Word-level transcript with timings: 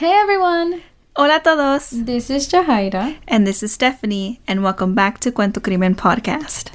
Hey 0.00 0.12
everyone! 0.12 0.80
Hola 1.14 1.36
a 1.36 1.40
todos! 1.40 1.90
This 1.90 2.30
is 2.30 2.48
Jahaira. 2.48 3.18
And 3.28 3.46
this 3.46 3.62
is 3.62 3.72
Stephanie, 3.72 4.40
and 4.48 4.62
welcome 4.62 4.94
back 4.94 5.20
to 5.20 5.30
Cuento 5.30 5.62
Crimen 5.62 5.94
Podcast. 5.94 6.70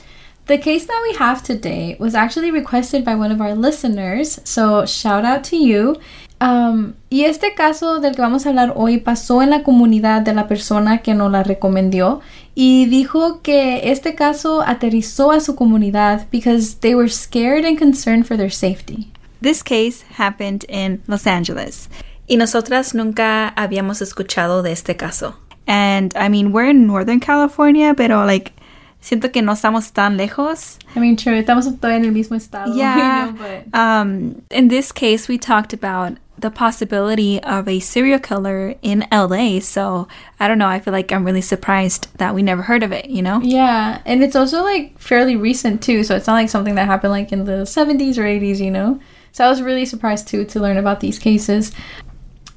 The 0.45 0.59
case 0.59 0.85
that 0.85 1.01
we 1.01 1.17
have 1.17 1.41
today 1.41 1.97
was 1.99 2.13
actually 2.13 2.51
requested 2.51 3.03
by 3.03 3.15
one 3.15 3.31
of 3.31 3.41
our 3.41 3.55
listeners, 3.55 4.39
so 4.43 4.85
shout 4.85 5.25
out 5.25 5.43
to 5.45 5.57
you. 5.57 5.95
Um, 6.39 6.93
y 7.09 7.25
este 7.25 7.55
caso 7.55 7.99
del 7.99 8.13
que 8.13 8.21
vamos 8.21 8.45
a 8.45 8.49
hablar 8.49 8.73
hoy 8.75 8.99
pasó 8.99 9.41
en 9.41 9.49
la 9.49 9.63
comunidad 9.63 10.21
de 10.21 10.35
la 10.35 10.47
persona 10.47 10.99
que 10.99 11.15
nos 11.15 11.31
la 11.31 11.41
recomendó 11.41 12.21
y 12.53 12.85
dijo 12.85 13.41
que 13.41 13.89
este 13.89 14.13
caso 14.13 14.61
aterrizó 14.61 15.31
a 15.31 15.39
su 15.39 15.55
comunidad 15.55 16.27
because 16.29 16.75
they 16.81 16.93
were 16.93 17.09
scared 17.09 17.65
and 17.65 17.79
concerned 17.79 18.27
for 18.27 18.37
their 18.37 18.51
safety. 18.51 19.11
This 19.41 19.63
case 19.63 20.03
happened 20.19 20.63
in 20.69 21.01
Los 21.07 21.25
Angeles. 21.25 21.89
Y 22.27 22.37
nosotras 22.37 22.93
nunca 22.95 23.49
habíamos 23.49 24.01
escuchado 24.01 24.63
de 24.63 24.71
este 24.71 24.95
caso. 24.95 25.35
And 25.67 26.13
I 26.15 26.29
mean, 26.29 26.51
we're 26.51 26.69
in 26.69 26.87
Northern 26.87 27.19
California, 27.19 27.93
pero 27.95 28.25
like, 28.25 28.53
siento 29.01 29.31
que 29.31 29.41
no 29.41 29.51
estamos 29.53 29.91
tan 29.93 30.17
lejos. 30.17 30.77
I 30.95 30.99
mean, 30.99 31.15
true, 31.15 31.37
estamos 31.37 31.65
todavía 31.65 31.97
en 31.97 32.05
el 32.05 32.11
mismo 32.11 32.35
estado. 32.35 32.73
Yeah. 32.75 33.27
you 33.27 33.31
know, 33.33 33.37
but 33.71 33.79
Um, 33.79 34.41
in 34.51 34.67
this 34.69 34.91
case, 34.91 35.27
we 35.27 35.37
talked 35.37 35.73
about 35.73 36.17
the 36.37 36.51
possibility 36.51 37.41
of 37.43 37.67
a 37.67 37.79
serial 37.79 38.19
killer 38.19 38.75
in 38.81 39.05
LA. 39.11 39.59
So 39.61 40.07
I 40.39 40.47
don't 40.47 40.57
know. 40.57 40.67
I 40.67 40.79
feel 40.79 40.91
like 40.93 41.11
I'm 41.11 41.23
really 41.23 41.41
surprised 41.41 42.09
that 42.17 42.35
we 42.35 42.43
never 42.43 42.63
heard 42.63 42.83
of 42.83 42.91
it, 42.91 43.09
you 43.09 43.21
know? 43.21 43.39
yeah, 43.41 44.01
and 44.05 44.21
it's 44.23 44.35
also 44.35 44.61
like 44.63 44.99
fairly 44.99 45.35
recent 45.37 45.81
too, 45.81 46.03
so 46.03 46.15
it's 46.15 46.27
not 46.27 46.33
like 46.33 46.49
something 46.49 46.75
that 46.75 46.87
happened 46.87 47.11
like 47.11 47.31
in 47.31 47.45
the 47.45 47.63
70s 47.65 48.17
or 48.17 48.23
80s, 48.23 48.59
you 48.59 48.69
know? 48.69 48.99
So 49.31 49.45
I 49.45 49.49
was 49.49 49.61
really 49.61 49.85
surprised 49.85 50.27
too 50.27 50.43
to 50.45 50.59
learn 50.59 50.77
about 50.77 50.99
these 50.99 51.17
cases. 51.19 51.71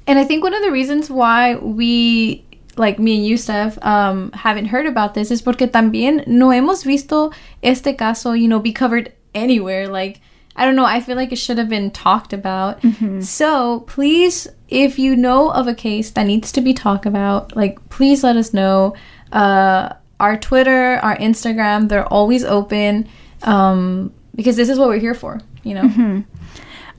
And 0.09 0.17
I 0.17 0.23
think 0.23 0.41
one 0.43 0.55
of 0.55 0.63
the 0.63 0.71
reasons 0.71 1.07
why 1.11 1.53
we, 1.53 2.43
like 2.77 2.97
me 2.97 3.17
and 3.17 3.25
you, 3.27 3.37
Steph, 3.37 3.77
um, 3.85 4.31
haven't 4.31 4.65
heard 4.65 4.87
about 4.87 5.13
this 5.13 5.29
is 5.29 5.39
porque 5.43 5.71
también 5.71 6.25
no 6.25 6.49
hemos 6.49 6.83
visto 6.83 7.31
este 7.61 7.95
caso, 7.95 8.31
you 8.31 8.47
know, 8.47 8.59
be 8.59 8.73
covered 8.73 9.13
anywhere. 9.35 9.87
Like, 9.87 10.19
I 10.55 10.65
don't 10.65 10.75
know, 10.75 10.83
I 10.83 10.99
feel 10.99 11.15
like 11.15 11.31
it 11.31 11.37
should 11.37 11.59
have 11.59 11.69
been 11.69 11.91
talked 11.91 12.33
about. 12.33 12.81
So 13.21 13.81
please, 13.81 14.47
if 14.67 14.97
you 14.97 15.15
know 15.15 15.51
of 15.51 15.67
a 15.67 15.75
case 15.75 16.09
that 16.11 16.23
needs 16.23 16.51
to 16.53 16.61
be 16.61 16.73
talked 16.73 17.05
about, 17.05 17.55
like, 17.55 17.77
please 17.89 18.23
let 18.23 18.35
us 18.35 18.51
know. 18.51 18.95
Uh, 19.31 19.93
our 20.19 20.37
Twitter, 20.37 20.95
our 21.03 21.15
Instagram, 21.17 21.87
they're 21.87 22.07
always 22.11 22.43
open 22.43 23.07
um, 23.43 24.11
because 24.35 24.55
this 24.55 24.69
is 24.69 24.79
what 24.79 24.87
we're 24.89 24.97
here 24.97 25.13
for, 25.13 25.39
you 25.63 25.75
know? 25.75 26.23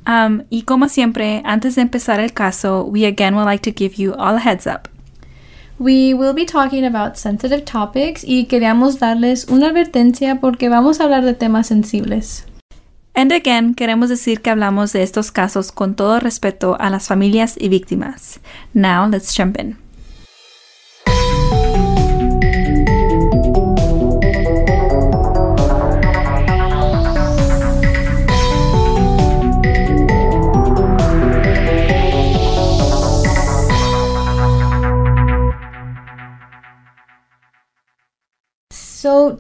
Um, 0.07 0.45
y 0.51 0.63
como 0.63 0.89
siempre, 0.89 1.43
antes 1.45 1.75
de 1.77 1.83
empezar 1.83 2.21
el 2.21 2.33
caso, 2.33 2.85
we 2.85 3.07
again 3.07 3.35
would 3.35 3.47
like 3.47 3.63
to 3.71 3.77
give 3.77 3.97
you 3.97 4.13
all 4.15 4.37
a 4.37 4.41
heads 4.41 4.67
up. 4.67 4.89
We 5.79 6.13
will 6.13 6.35
be 6.35 6.45
talking 6.45 6.85
about 6.85 7.17
sensitive 7.17 7.65
topics 7.65 8.23
y 8.23 8.45
queríamos 8.45 8.99
darles 8.99 9.47
una 9.49 9.69
advertencia 9.69 10.41
porque 10.41 10.69
vamos 10.69 11.01
a 11.01 11.05
hablar 11.05 11.25
de 11.25 11.35
temas 11.35 11.69
sensibles. 11.69 12.45
And 13.15 13.33
again, 13.33 13.75
queremos 13.75 14.09
decir 14.09 14.41
que 14.41 14.51
hablamos 14.51 14.93
de 14.93 15.03
estos 15.03 15.33
casos 15.33 15.73
con 15.73 15.95
todo 15.95 16.21
respeto 16.21 16.77
a 16.79 16.91
las 16.91 17.09
familias 17.09 17.57
y 17.59 17.69
víctimas. 17.69 18.41
Now, 18.73 19.09
let's 19.09 19.35
jump 19.37 19.59
in. 19.59 19.79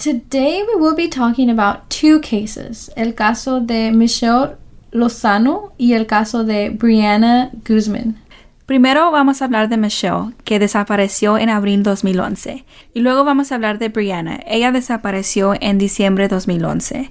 Today 0.00 0.64
we 0.66 0.80
will 0.80 0.96
be 0.96 1.08
talking 1.08 1.50
about 1.50 1.90
two 1.90 2.20
cases, 2.20 2.90
el 2.96 3.12
caso 3.12 3.60
de 3.60 3.92
Michelle 3.92 4.56
Lozano 4.92 5.72
y 5.78 5.92
el 5.92 6.06
caso 6.06 6.42
de 6.42 6.70
Brianna 6.70 7.50
Guzman. 7.66 8.16
Primero 8.64 9.10
vamos 9.10 9.42
a 9.42 9.44
hablar 9.44 9.68
de 9.68 9.76
Michelle, 9.76 10.32
que 10.44 10.58
desapareció 10.58 11.36
en 11.36 11.50
abril 11.50 11.82
2011. 11.82 12.64
Y 12.94 13.00
luego 13.00 13.24
vamos 13.24 13.52
a 13.52 13.56
hablar 13.56 13.78
de 13.78 13.88
Brianna. 13.88 14.40
Ella 14.46 14.72
desapareció 14.72 15.54
en 15.60 15.76
diciembre 15.76 16.28
2011. 16.28 17.10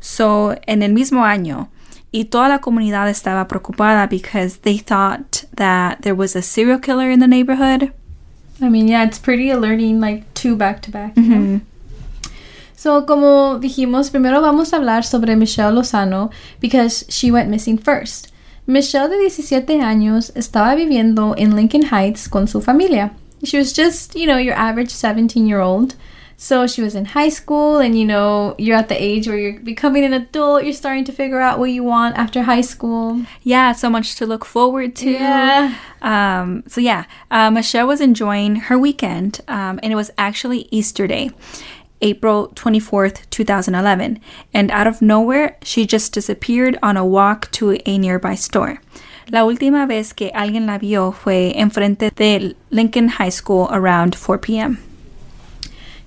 So, 0.00 0.54
en 0.66 0.82
el 0.82 0.92
mismo 0.92 1.24
año. 1.24 1.70
Y 2.10 2.26
toda 2.26 2.48
la 2.48 2.58
comunidad 2.58 3.08
estaba 3.08 3.48
preocupada 3.48 4.06
because 4.06 4.58
they 4.60 4.78
thought 4.78 5.46
that 5.54 6.00
there 6.00 6.14
was 6.14 6.36
a 6.36 6.42
serial 6.42 6.80
killer 6.80 7.10
in 7.10 7.20
the 7.20 7.28
neighborhood. 7.28 7.92
I 8.60 8.68
mean, 8.68 8.88
yeah, 8.88 9.04
it's 9.04 9.20
pretty 9.20 9.50
alerting, 9.50 10.00
like 10.00 10.24
two 10.34 10.56
back 10.56 10.82
to 10.82 10.90
back. 10.90 11.14
So, 12.78 13.06
como 13.06 13.58
dijimos, 13.58 14.10
primero 14.10 14.40
vamos 14.40 14.72
a 14.72 14.76
hablar 14.76 15.04
sobre 15.04 15.34
Michelle 15.34 15.74
Lozano 15.74 16.30
because 16.60 17.04
she 17.08 17.32
went 17.32 17.50
missing 17.50 17.76
first. 17.76 18.28
Michelle, 18.68 19.08
de 19.08 19.18
17 19.18 19.80
años, 19.80 20.30
estaba 20.36 20.76
viviendo 20.76 21.34
en 21.36 21.56
Lincoln 21.56 21.82
Heights 21.90 22.28
con 22.28 22.46
su 22.46 22.60
familia. 22.60 23.10
She 23.42 23.58
was 23.58 23.72
just, 23.72 24.14
you 24.14 24.26
know, 24.26 24.38
your 24.38 24.54
average 24.54 24.90
17 24.90 25.48
year 25.48 25.58
old. 25.60 25.96
So 26.40 26.68
she 26.68 26.80
was 26.80 26.94
in 26.94 27.04
high 27.04 27.30
school, 27.30 27.78
and 27.78 27.98
you 27.98 28.04
know, 28.04 28.54
you're 28.58 28.76
at 28.76 28.88
the 28.88 28.94
age 28.94 29.26
where 29.26 29.36
you're 29.36 29.58
becoming 29.58 30.04
an 30.04 30.12
adult, 30.12 30.62
you're 30.62 30.72
starting 30.72 31.02
to 31.06 31.12
figure 31.12 31.40
out 31.40 31.58
what 31.58 31.72
you 31.72 31.82
want 31.82 32.16
after 32.16 32.44
high 32.44 32.60
school. 32.60 33.22
Yeah, 33.42 33.72
so 33.72 33.90
much 33.90 34.14
to 34.14 34.24
look 34.24 34.44
forward 34.44 34.94
to. 34.96 35.10
Yeah. 35.10 35.74
Um, 36.00 36.62
so 36.68 36.80
yeah, 36.80 37.06
uh, 37.32 37.50
Michelle 37.50 37.88
was 37.88 38.00
enjoying 38.00 38.54
her 38.70 38.78
weekend, 38.78 39.40
um, 39.48 39.80
and 39.82 39.92
it 39.92 39.96
was 39.96 40.12
actually 40.16 40.68
Easter 40.70 41.08
Day, 41.08 41.32
April 42.00 42.48
24th, 42.54 43.28
2011. 43.30 44.20
And 44.52 44.70
out 44.70 44.86
of 44.86 45.02
nowhere, 45.02 45.56
she 45.62 45.86
just 45.86 46.12
disappeared 46.12 46.78
on 46.82 46.96
a 46.96 47.04
walk 47.04 47.50
to 47.52 47.78
a 47.84 47.98
nearby 47.98 48.34
store. 48.34 48.80
La 49.30 49.44
última 49.44 49.86
vez 49.86 50.14
que 50.14 50.30
alguien 50.34 50.66
la 50.66 50.78
vio 50.78 51.12
fue 51.12 51.52
enfrente 51.54 52.10
de 52.14 52.54
Lincoln 52.70 53.08
High 53.08 53.30
School 53.30 53.68
around 53.70 54.16
4 54.16 54.38
p.m. 54.38 54.78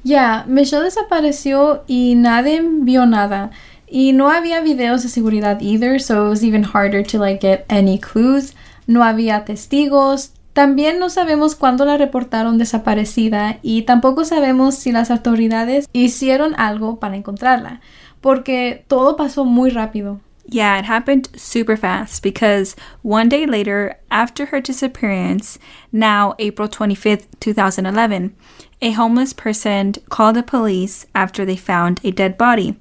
Yeah, 0.04 0.44
Michelle 0.48 0.84
desapareció 0.84 1.84
y 1.88 2.16
nadie 2.16 2.62
vio 2.84 3.06
nada. 3.06 3.52
Y 3.88 4.14
no 4.14 4.32
había 4.32 4.62
videos 4.62 5.04
de 5.04 5.10
seguridad 5.10 5.62
either, 5.62 6.00
so 6.00 6.26
it 6.26 6.30
was 6.30 6.44
even 6.44 6.64
harder 6.64 7.04
to 7.04 7.20
like 7.20 7.42
get 7.42 7.66
any 7.70 8.00
clues. 8.00 8.54
No 8.88 9.04
había 9.04 9.46
testigos. 9.46 10.32
También 10.54 11.00
no 11.00 11.10
sabemos 11.10 11.56
cuándo 11.56 11.86
la 11.86 11.96
reportaron 11.98 12.58
desaparecida 12.58 13.60
y 13.62 13.84
tampoco 13.84 14.26
sabemos 14.26 14.76
si 14.76 14.92
las 14.92 15.10
autoridades 15.10 15.88
hicieron 15.94 16.56
algo 16.58 17.00
para 17.00 17.16
encontrarla, 17.16 17.80
porque 18.20 18.84
todo 18.88 19.16
pasó 19.16 19.46
muy 19.46 19.70
rápido. 19.70 20.20
Yeah, 20.48 20.78
it 20.80 20.86
happened 20.86 21.30
super 21.38 21.78
fast 21.78 22.22
because 22.22 22.76
one 23.04 23.30
day 23.30 23.46
later, 23.46 23.98
after 24.10 24.48
her 24.48 24.62
disappearance, 24.62 25.58
now 25.94 26.34
April 26.40 26.68
25th, 26.68 27.28
2011, 27.40 28.36
a 28.82 28.92
homeless 28.92 29.34
person 29.34 29.94
called 30.10 30.36
the 30.36 30.44
police 30.44 31.06
after 31.14 31.46
they 31.46 31.56
found 31.56 32.02
a 32.04 32.12
dead 32.12 32.38
body. 32.38 32.76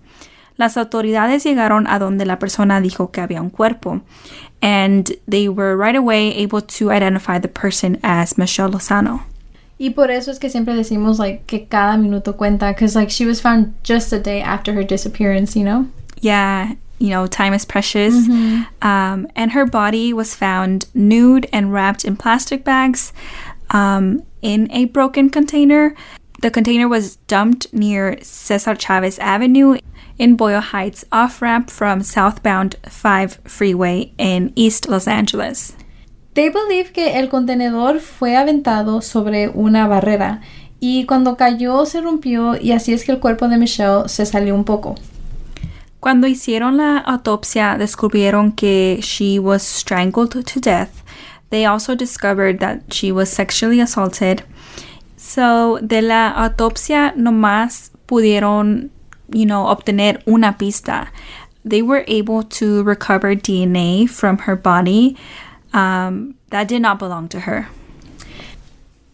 Las 0.57 0.77
autoridades 0.77 1.45
llegaron 1.45 1.87
a 1.87 1.99
donde 1.99 2.27
la 2.27 2.39
persona 2.39 2.81
dijo 2.81 3.13
que 3.13 3.21
había 3.21 3.41
un 3.41 3.51
cuerpo, 3.51 4.03
and 4.63 5.13
they 5.27 5.49
were 5.49 5.77
right 5.77 5.97
away 5.97 6.35
able 6.35 6.61
to 6.61 6.91
identify 6.91 7.39
the 7.39 7.49
person 7.49 7.99
as 8.03 8.37
Michelle 8.37 8.71
Lozano. 8.71 9.23
Y 9.79 9.89
por 9.95 10.11
eso 10.11 10.31
es 10.31 10.39
que 10.39 10.51
siempre 10.51 10.75
decimos 10.75 11.19
like 11.19 11.47
que 11.47 11.67
cada 11.71 11.97
minuto 11.97 12.37
cuenta, 12.37 12.69
because 12.69 12.95
like 12.95 13.11
she 13.11 13.25
was 13.25 13.41
found 13.41 13.73
just 13.83 14.13
a 14.13 14.19
day 14.19 14.43
after 14.43 14.75
her 14.75 14.85
disappearance, 14.85 15.57
you 15.57 15.65
know? 15.65 15.87
Yeah, 16.21 16.75
you 16.99 17.09
know, 17.09 17.27
time 17.27 17.55
is 17.55 17.65
precious. 17.65 18.15
Um, 18.83 19.27
and 19.35 19.53
her 19.53 19.65
body 19.65 20.13
was 20.13 20.35
found 20.35 20.87
nude 20.93 21.49
and 21.51 21.73
wrapped 21.73 22.05
in 22.05 22.15
plastic 22.15 22.63
bags 22.63 23.15
um, 23.71 24.23
in 24.43 24.71
a 24.71 24.85
broken 24.85 25.31
container. 25.31 25.95
The 26.43 26.51
container 26.51 26.87
was 26.87 27.17
dumped 27.27 27.73
near 27.73 28.19
Cesar 28.23 28.75
Chavez 28.75 29.19
Avenue 29.19 29.79
in 30.21 30.37
Boyle 30.37 30.61
Heights, 30.61 31.05
off 31.11 31.41
ramp 31.41 31.71
from 31.71 32.03
southbound 32.03 32.77
5 32.87 33.41
freeway 33.47 34.13
in 34.19 34.53
East 34.55 34.87
Los 34.87 35.09
Angeles. 35.09 35.75
They 36.35 36.51
believe 36.51 36.93
que 36.93 37.19
el 37.19 37.29
contenedor 37.29 38.01
fue 38.01 38.37
aventado 38.37 39.01
sobre 39.01 39.49
una 39.49 39.89
barrera 39.89 40.43
y 40.79 41.07
cuando 41.07 41.37
cayó 41.37 41.87
se 41.87 42.03
rompió 42.03 42.57
y 42.61 42.73
así 42.73 42.93
es 42.93 43.05
que 43.05 43.13
el 43.13 43.19
cuerpo 43.19 43.49
de 43.49 43.57
Michelle 43.57 44.09
se 44.09 44.27
salió 44.27 44.55
un 44.55 44.65
poco. 44.65 44.95
Cuando 46.01 46.27
hicieron 46.27 46.77
la 46.77 46.99
autopsia, 46.99 47.77
descubrieron 47.79 48.53
que 48.53 49.01
she 49.03 49.39
was 49.39 49.63
strangled 49.63 50.31
to 50.31 50.61
death. 50.61 51.03
They 51.51 51.67
also 51.67 51.95
discovered 51.95 52.59
that 52.61 52.91
she 52.91 53.11
was 53.11 53.29
sexually 53.29 53.81
assaulted. 53.81 54.45
So, 55.17 55.79
de 55.83 56.01
la 56.01 56.31
autopsia 56.31 57.13
nomás 57.17 57.91
pudieron, 58.07 58.91
you 59.33 59.47
know, 59.47 59.65
obtener 59.65 60.27
una 60.27 60.55
pista. 60.59 61.09
They 61.65 61.83
were 61.83 62.05
able 62.07 62.43
to 62.45 62.83
recover 62.83 63.35
DNA 63.35 64.09
from 64.09 64.39
her 64.39 64.57
body. 64.57 65.17
Um, 65.73 66.35
that 66.51 66.69
did 66.69 66.83
not 66.83 66.99
belong 66.99 67.29
to 67.29 67.41
her. 67.41 67.69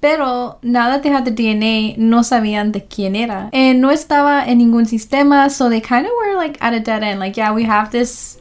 Pero 0.00 0.58
now 0.62 0.90
that 0.90 1.02
they 1.02 1.08
had 1.08 1.24
the 1.24 1.30
DNA, 1.30 1.96
no 1.98 2.20
sabían 2.20 2.72
de 2.72 2.80
quién 2.80 3.16
era. 3.16 3.50
And 3.52 3.80
no 3.80 3.88
estaba 3.88 4.46
en 4.46 4.60
ningún 4.60 4.86
sistema, 4.86 5.50
so 5.50 5.68
they 5.68 5.80
kind 5.80 6.06
of 6.06 6.12
were 6.16 6.36
like 6.36 6.62
at 6.62 6.74
a 6.74 6.80
dead 6.80 7.02
end. 7.02 7.18
Like, 7.18 7.36
yeah, 7.36 7.52
we 7.52 7.64
have 7.64 7.90
this 7.90 8.40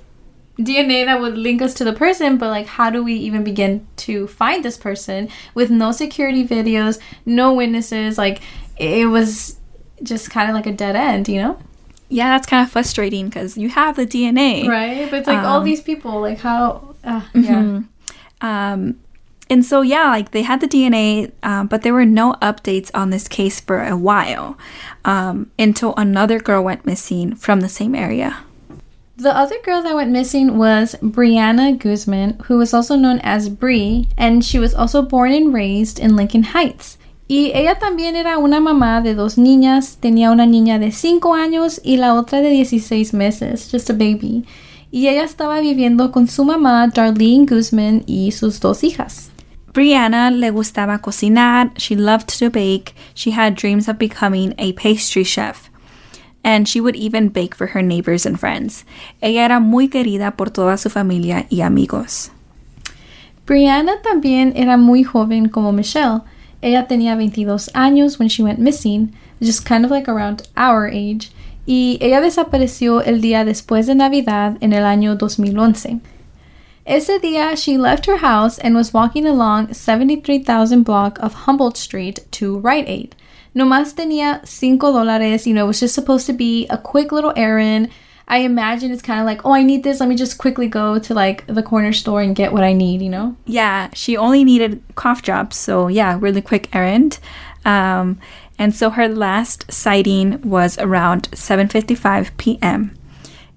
DNA 0.60 1.06
that 1.06 1.20
would 1.20 1.38
link 1.38 1.62
us 1.62 1.74
to 1.76 1.84
the 1.84 1.94
person, 1.94 2.38
but 2.38 2.50
like, 2.50 2.68
how 2.68 2.90
do 2.90 3.04
we 3.04 3.14
even 3.14 3.44
begin 3.44 3.88
to 3.98 4.28
find 4.28 4.64
this 4.64 4.78
person 4.78 5.30
with 5.54 5.70
no 5.70 5.92
security 5.92 6.48
videos, 6.48 7.00
no 7.26 7.54
witnesses? 7.54 8.18
Like, 8.18 8.42
it 8.78 9.08
was 9.08 9.58
just 10.04 10.30
kind 10.30 10.50
of 10.50 10.56
like 10.56 10.66
a 10.68 10.72
dead 10.72 10.96
end, 10.96 11.28
you 11.28 11.42
know? 11.42 11.58
Yeah, 12.10 12.30
that's 12.36 12.46
kind 12.48 12.64
of 12.66 12.72
frustrating 12.72 13.26
because 13.26 13.58
you 13.58 13.70
have 13.70 13.96
the 13.96 14.06
DNA. 14.06 14.68
Right? 14.68 15.10
But 15.10 15.20
it's 15.20 15.28
like 15.28 15.40
all 15.44 15.58
Um, 15.60 15.64
these 15.66 15.82
people, 15.82 16.22
like, 16.22 16.40
how. 16.40 16.96
Uh, 17.04 17.22
yeah. 17.34 17.56
Mhm. 17.56 17.86
Um, 18.42 18.96
and 19.50 19.64
so, 19.66 19.82
yeah, 19.82 20.10
like 20.10 20.32
they 20.32 20.42
had 20.44 20.60
the 20.62 20.68
DNA, 20.68 21.32
um, 21.44 21.68
but 21.68 21.82
there 21.84 21.94
were 21.94 22.06
no 22.06 22.34
updates 22.42 22.90
on 22.94 23.10
this 23.12 23.28
case 23.28 23.60
for 23.60 23.84
a 23.84 23.96
while 23.98 24.58
um, 25.04 25.52
until 25.58 25.94
another 25.98 26.40
girl 26.40 26.64
went 26.64 26.86
missing 26.86 27.36
from 27.36 27.62
the 27.62 27.70
same 27.70 27.96
area. 27.96 28.38
The 29.18 29.36
other 29.36 29.56
girl 29.64 29.82
that 29.84 29.96
went 29.96 30.12
missing 30.12 30.58
was 30.58 30.96
Bree'Anna 31.02 31.78
Guzman, 31.80 32.38
who 32.46 32.58
was 32.58 32.74
also 32.74 32.96
known 32.96 33.20
as 33.20 33.48
Bree, 33.50 34.08
and 34.18 34.44
she 34.44 34.60
was 34.60 34.74
also 34.76 35.02
born 35.02 35.32
and 35.32 35.54
raised 35.54 36.00
in 36.00 36.16
Lincoln 36.16 36.44
Heights. 36.44 36.98
Y 37.28 37.52
ella 37.56 37.80
también 37.80 38.16
era 38.16 38.38
una 38.38 38.60
mamá 38.60 39.02
de 39.02 39.16
dos 39.16 39.38
niñas, 39.38 39.98
tenía 40.00 40.30
una 40.30 40.46
niña 40.46 40.78
de 40.78 40.92
5 40.92 41.34
años 41.34 41.82
y 41.84 41.98
la 41.98 42.14
otra 42.14 42.42
de 42.42 42.52
16 42.52 43.14
meses, 43.16 43.70
just 43.72 43.90
a 43.90 43.94
baby. 43.94 44.46
Y 44.92 45.08
ella 45.08 45.24
estaba 45.24 45.60
viviendo 45.60 46.12
con 46.12 46.28
su 46.28 46.46
mamá, 46.46 46.88
Darlene 46.88 47.48
Guzman, 47.48 48.04
y 48.06 48.32
sus 48.32 48.60
dos 48.60 48.84
hijas. 48.84 49.32
Brianna 49.74 50.30
le 50.32 50.52
gustaba 50.52 51.00
cocinar, 51.00 51.74
she 51.76 51.96
loved 51.96 52.28
to 52.40 52.50
bake, 52.50 52.94
she 53.14 53.32
had 53.32 53.56
dreams 53.56 53.90
of 53.90 53.98
becoming 53.98 54.54
a 54.58 54.74
pastry 54.74 55.24
chef. 55.24 55.70
And 56.44 56.68
she 56.68 56.80
would 56.80 56.96
even 56.96 57.30
bake 57.30 57.56
for 57.56 57.68
her 57.74 57.82
neighbors 57.82 58.28
and 58.28 58.40
friends. 58.40 58.86
Ella 59.20 59.46
era 59.46 59.60
muy 59.60 59.90
querida 59.90 60.38
por 60.38 60.52
toda 60.52 60.78
su 60.78 60.92
familia 60.92 61.48
y 61.50 61.62
amigos. 61.62 62.32
Brianna 63.48 64.02
también 64.04 64.54
era 64.56 64.78
muy 64.78 65.04
joven 65.04 65.50
como 65.50 65.72
Michelle. 65.72 66.22
Ella 66.66 66.88
tenía 66.88 67.16
22 67.16 67.70
años 67.76 68.18
when 68.18 68.28
she 68.28 68.42
went 68.42 68.58
missing, 68.58 69.14
just 69.40 69.68
kind 69.68 69.86
of 69.86 69.92
like 69.92 70.10
around 70.10 70.48
our 70.58 70.88
age, 70.88 71.30
y 71.68 72.00
ella 72.02 72.22
desapareció 72.22 73.06
el 73.06 73.22
día 73.22 73.46
después 73.46 73.86
de 73.86 73.94
Navidad 73.94 74.58
en 74.62 74.74
el 74.74 74.84
año 74.84 75.16
2011. 75.16 76.00
Ese 76.84 77.20
día, 77.20 77.56
she 77.56 77.78
left 77.78 78.08
her 78.08 78.18
house 78.18 78.58
and 78.58 78.76
was 78.76 78.96
walking 78.96 79.28
along 79.28 79.76
73,000 79.76 80.82
block 80.82 81.20
of 81.20 81.46
Humboldt 81.46 81.78
Street 81.78 82.22
to 82.32 82.58
Rite 82.58 82.90
Aid. 82.90 83.16
Nomás 83.54 83.94
tenía 83.94 84.42
5 84.44 84.92
dólares, 84.92 85.46
you 85.46 85.54
know, 85.54 85.66
it 85.66 85.68
was 85.68 85.80
just 85.80 85.94
supposed 85.94 86.26
to 86.26 86.34
be 86.34 86.66
a 86.72 86.80
quick 86.80 87.12
little 87.12 87.34
errand. 87.36 87.90
I 88.28 88.40
imagine 88.40 88.92
it's 88.92 89.04
kind 89.04 89.20
of 89.20 89.26
like, 89.26 89.46
oh, 89.46 89.54
I 89.54 89.62
need 89.62 89.84
this. 89.84 90.00
Let 90.00 90.10
me 90.10 90.16
just 90.16 90.38
quickly 90.38 90.68
go 90.68 90.98
to 90.98 91.14
like 91.14 91.46
the 91.48 91.62
corner 91.62 91.94
store 91.94 92.22
and 92.22 92.36
get 92.36 92.54
what 92.54 92.64
I 92.64 92.74
need, 92.74 93.02
you 93.02 93.10
know? 93.10 93.36
Yeah, 93.46 93.90
she 93.94 94.18
only 94.18 94.44
needed 94.44 94.82
cough 94.96 95.22
drops, 95.22 95.58
so 95.58 95.88
yeah, 95.88 96.18
really 96.20 96.42
quick 96.42 96.74
errand. 96.76 97.20
Um, 97.66 98.20
and 98.58 98.74
so 98.74 98.90
her 98.92 99.08
last 99.08 99.72
sighting 99.72 100.42
was 100.42 100.78
around 100.80 101.30
7:55 101.32 102.32
p.m. 102.38 102.98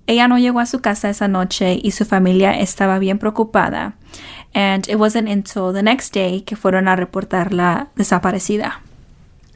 Ella 0.07 0.27
no 0.27 0.37
llegó 0.37 0.61
a 0.61 0.67
su 0.67 0.81
casa 0.81 1.11
esa 1.11 1.29
noche 1.29 1.81
y 1.85 1.91
su 1.91 2.05
familia 2.05 2.59
estaba 2.59 2.99
bien 2.99 3.19
preocupada. 3.19 3.93
And 4.55 4.89
it 4.89 4.99
wasn't 4.99 5.29
until 5.29 5.73
the 5.73 5.83
next 5.83 6.15
day 6.15 6.41
que 6.41 6.57
fueron 6.57 6.89
a 6.89 6.97
reportarla 6.97 7.89
desaparecida. 7.95 8.81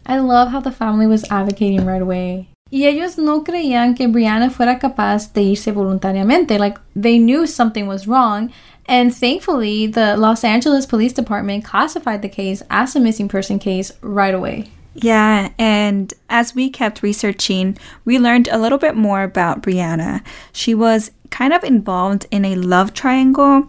I 0.06 0.18
love 0.18 0.52
how 0.52 0.60
the 0.60 0.70
family 0.70 1.06
was 1.06 1.24
advocating 1.30 1.86
right 1.86 2.02
away. 2.02 2.51
Y 2.72 2.86
ellos 2.86 3.18
no 3.18 3.44
creían 3.44 3.94
que 3.94 4.08
Bree'Anna 4.08 4.50
fuera 4.50 4.78
capaz 4.78 5.34
de 5.34 5.42
irse 5.42 5.72
voluntariamente. 5.72 6.58
Like, 6.58 6.78
they 6.96 7.18
knew 7.18 7.46
something 7.46 7.86
was 7.86 8.08
wrong. 8.08 8.50
And 8.86 9.14
thankfully, 9.14 9.86
the 9.86 10.16
Los 10.16 10.42
Angeles 10.42 10.86
Police 10.86 11.12
Department 11.12 11.66
classified 11.66 12.22
the 12.22 12.30
case 12.30 12.62
as 12.70 12.96
a 12.96 13.00
missing 13.00 13.28
person 13.28 13.58
case 13.58 13.92
right 14.00 14.34
away. 14.34 14.70
Yeah, 14.94 15.50
and 15.58 16.14
as 16.30 16.54
we 16.54 16.70
kept 16.70 17.02
researching, 17.02 17.76
we 18.06 18.18
learned 18.18 18.48
a 18.48 18.58
little 18.58 18.78
bit 18.78 18.96
more 18.96 19.22
about 19.22 19.62
Bree'Anna. 19.62 20.22
She 20.52 20.74
was 20.74 21.10
kind 21.28 21.52
of 21.52 21.64
involved 21.64 22.26
in 22.30 22.46
a 22.46 22.54
love 22.56 22.94
triangle. 22.94 23.68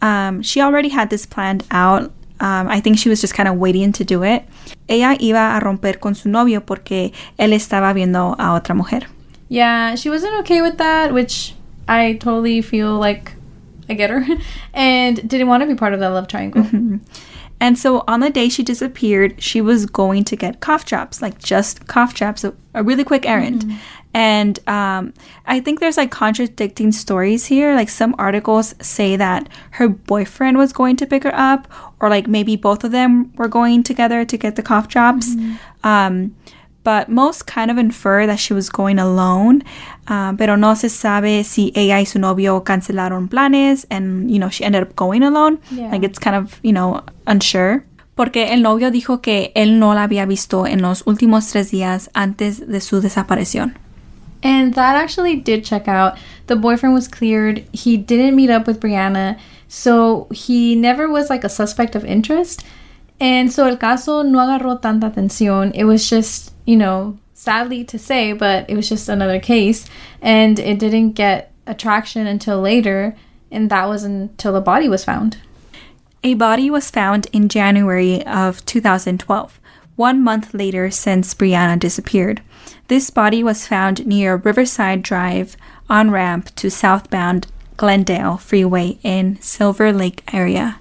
Um, 0.00 0.42
she 0.42 0.60
already 0.60 0.90
had 0.90 1.10
this 1.10 1.26
planned 1.26 1.64
out. 1.72 2.12
Um, 2.40 2.68
I 2.68 2.80
think 2.80 2.98
she 2.98 3.08
was 3.08 3.20
just 3.20 3.34
kind 3.34 3.48
of 3.48 3.56
waiting 3.56 3.92
to 3.92 4.04
do 4.04 4.22
it. 4.24 4.44
Ella 4.88 5.16
iba 5.18 5.56
a 5.56 5.60
romper 5.60 6.00
con 6.00 6.14
su 6.14 6.28
novio 6.28 6.60
porque 6.60 7.12
él 7.38 7.52
estaba 7.52 7.94
viendo 7.94 8.34
a 8.38 8.60
otra 8.60 8.74
mujer. 8.74 9.06
Yeah, 9.48 9.94
she 9.94 10.10
wasn't 10.10 10.34
okay 10.40 10.60
with 10.62 10.78
that, 10.78 11.12
which 11.12 11.54
I 11.86 12.14
totally 12.14 12.60
feel 12.60 12.98
like 12.98 13.32
I 13.88 13.94
get 13.94 14.10
her. 14.10 14.26
And 14.74 15.28
didn't 15.28 15.46
want 15.46 15.62
to 15.62 15.66
be 15.66 15.74
part 15.74 15.94
of 15.94 16.00
that 16.00 16.08
love 16.08 16.28
triangle. 16.28 16.64
And 17.60 17.78
so 17.78 18.04
on 18.06 18.20
the 18.20 18.30
day 18.30 18.48
she 18.48 18.62
disappeared, 18.62 19.40
she 19.40 19.60
was 19.60 19.86
going 19.86 20.24
to 20.24 20.36
get 20.36 20.60
cough 20.60 20.84
drops, 20.84 21.22
like 21.22 21.38
just 21.38 21.86
cough 21.86 22.12
drops, 22.12 22.44
a, 22.44 22.52
a 22.74 22.82
really 22.82 23.04
quick 23.04 23.26
errand. 23.26 23.64
And 24.14 24.60
um, 24.68 25.12
I 25.44 25.58
think 25.58 25.80
there's 25.80 25.96
like 25.96 26.12
contradicting 26.12 26.92
stories 26.92 27.44
here. 27.46 27.74
Like 27.74 27.88
some 27.88 28.14
articles 28.16 28.74
say 28.80 29.16
that 29.16 29.48
her 29.72 29.88
boyfriend 29.88 30.56
was 30.56 30.72
going 30.72 30.96
to 30.96 31.06
pick 31.06 31.24
her 31.24 31.34
up, 31.34 31.66
or 32.00 32.08
like 32.08 32.28
maybe 32.28 32.54
both 32.54 32.84
of 32.84 32.92
them 32.92 33.32
were 33.36 33.48
going 33.48 33.82
together 33.82 34.24
to 34.24 34.36
get 34.38 34.54
the 34.54 34.62
cough 34.62 34.86
drops. 34.86 35.34
Um, 35.82 36.36
but 36.84 37.08
most 37.08 37.46
kind 37.46 37.70
of 37.70 37.78
infer 37.78 38.26
that 38.26 38.38
she 38.38 38.54
was 38.54 38.68
going 38.68 38.98
alone. 38.98 39.62
Uh, 40.06 40.34
pero 40.34 40.54
no 40.54 40.74
se 40.74 40.88
sabe 40.88 41.42
si 41.42 41.72
ella 41.74 41.96
y 41.96 42.04
su 42.04 42.18
novio 42.18 42.62
cancelaron 42.62 43.28
planes 43.28 43.86
and, 43.90 44.30
you 44.30 44.38
know, 44.38 44.50
she 44.50 44.62
ended 44.64 44.82
up 44.82 44.94
going 44.94 45.22
alone. 45.22 45.58
Yeah. 45.70 45.90
Like 45.90 46.04
it's 46.04 46.18
kind 46.18 46.36
of, 46.36 46.60
you 46.62 46.72
know, 46.72 47.02
unsure. 47.26 47.84
Porque 48.14 48.52
el 48.52 48.62
novio 48.62 48.92
dijo 48.92 49.22
que 49.22 49.50
él 49.56 49.80
no 49.80 49.92
la 49.94 50.04
había 50.04 50.24
visto 50.24 50.66
en 50.66 50.82
los 50.82 51.02
últimos 51.04 51.50
tres 51.50 51.72
días 51.72 52.10
antes 52.14 52.60
de 52.68 52.80
su 52.80 53.00
desaparición. 53.00 53.76
And 54.44 54.74
that 54.74 54.94
actually 54.94 55.36
did 55.36 55.64
check 55.64 55.88
out. 55.88 56.18
The 56.46 56.54
boyfriend 56.54 56.94
was 56.94 57.08
cleared. 57.08 57.66
He 57.72 57.96
didn't 57.96 58.36
meet 58.36 58.50
up 58.50 58.66
with 58.66 58.78
Bree'Anna. 58.78 59.40
So 59.68 60.28
he 60.30 60.76
never 60.76 61.08
was 61.08 61.30
like 61.30 61.44
a 61.44 61.48
suspect 61.48 61.96
of 61.96 62.04
interest. 62.04 62.62
And 63.18 63.50
so 63.50 63.66
el 63.66 63.78
caso 63.78 64.22
no 64.22 64.38
agarró 64.38 64.80
tanta 64.80 65.08
atención. 65.08 65.72
It 65.74 65.84
was 65.84 66.08
just, 66.08 66.52
you 66.66 66.76
know, 66.76 67.18
sadly 67.32 67.84
to 67.84 67.98
say, 67.98 68.34
but 68.34 68.68
it 68.68 68.76
was 68.76 68.88
just 68.88 69.08
another 69.08 69.40
case. 69.40 69.86
And 70.20 70.58
it 70.58 70.78
didn't 70.78 71.12
get 71.12 71.50
attraction 71.66 72.26
until 72.26 72.60
later. 72.60 73.16
And 73.50 73.70
that 73.70 73.88
was 73.88 74.04
until 74.04 74.52
the 74.52 74.60
body 74.60 74.90
was 74.90 75.04
found. 75.04 75.38
A 76.22 76.34
body 76.34 76.70
was 76.70 76.90
found 76.90 77.28
in 77.32 77.48
January 77.48 78.26
of 78.26 78.64
2012, 78.66 79.60
one 79.96 80.22
month 80.22 80.52
later 80.52 80.90
since 80.90 81.34
Bree'Anna 81.34 81.78
disappeared. 81.78 82.42
This 82.88 83.10
body 83.10 83.42
was 83.42 83.66
found 83.66 84.06
near 84.06 84.36
Riverside 84.36 85.02
Drive 85.02 85.56
on 85.88 86.10
ramp 86.10 86.54
to 86.56 86.70
southbound 86.70 87.46
Glendale 87.76 88.36
Freeway 88.36 88.98
in 89.02 89.40
Silver 89.40 89.92
Lake 89.92 90.22
area. 90.32 90.78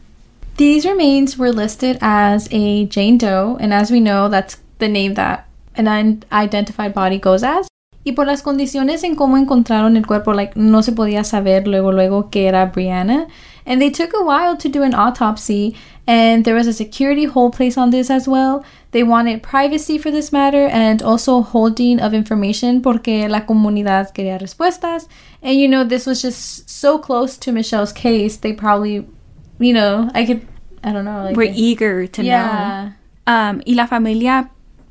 These 0.57 0.85
remains 0.85 1.37
were 1.37 1.51
listed 1.51 1.97
as 2.01 2.47
a 2.51 2.85
Jane 2.85 3.17
Doe, 3.17 3.57
and 3.59 3.73
as 3.73 3.89
we 3.89 3.99
know, 3.99 4.29
that's 4.29 4.57
the 4.77 4.87
name 4.87 5.15
that 5.15 5.47
an 5.75 5.87
unidentified 5.87 6.93
body 6.93 7.17
goes 7.17 7.43
as. 7.43 7.67
Y 8.05 8.11
por 8.11 8.25
las 8.25 8.43
condiciones 8.43 9.03
en 9.03 9.15
cómo 9.15 9.37
encontraron 9.37 9.95
el 9.95 10.05
cuerpo, 10.05 10.33
like 10.33 10.55
no 10.55 10.81
se 10.81 10.91
podía 10.91 11.23
saber 11.23 11.65
luego 11.65 11.91
luego 11.91 12.29
que 12.29 12.47
era 12.47 12.69
Bree'Anna. 12.71 13.27
And 13.65 13.81
they 13.81 13.89
took 13.89 14.13
a 14.13 14.23
while 14.23 14.57
to 14.57 14.69
do 14.69 14.83
an 14.83 14.93
autopsy, 14.93 15.75
and 16.05 16.43
there 16.43 16.55
was 16.55 16.67
a 16.67 16.73
security 16.73 17.23
hold 17.25 17.53
placed 17.53 17.77
on 17.77 17.91
this 17.91 18.09
as 18.09 18.27
well. 18.27 18.63
They 18.93 19.03
wanted 19.03 19.43
privacy 19.43 19.97
for 19.97 20.11
this 20.11 20.31
matter 20.31 20.67
and 20.67 21.01
also 21.01 21.41
holding 21.41 21.99
of 21.99 22.13
information 22.13 22.81
porque 22.81 23.27
la 23.29 23.41
comunidad 23.41 24.13
quería 24.13 24.39
respuestas. 24.39 25.07
And 25.41 25.59
you 25.59 25.67
know, 25.67 25.83
this 25.83 26.05
was 26.05 26.21
just 26.21 26.69
so 26.69 26.97
close 26.97 27.35
to 27.39 27.51
Michelle's 27.51 27.91
case, 27.91 28.37
they 28.37 28.53
probably 28.53 29.05
you 29.59 29.73
know, 29.73 30.09
I 30.13 30.25
could, 30.25 30.47
I 30.83 30.91
don't 30.91 31.05
know. 31.05 31.23
Like, 31.23 31.35
We're 31.35 31.51
eager 31.53 32.07
to 32.07 32.23
yeah. 32.23 32.91
know. 33.27 33.33
Um, 33.33 33.61
y 33.65 33.73
la 33.75 33.85
familia 33.87 34.49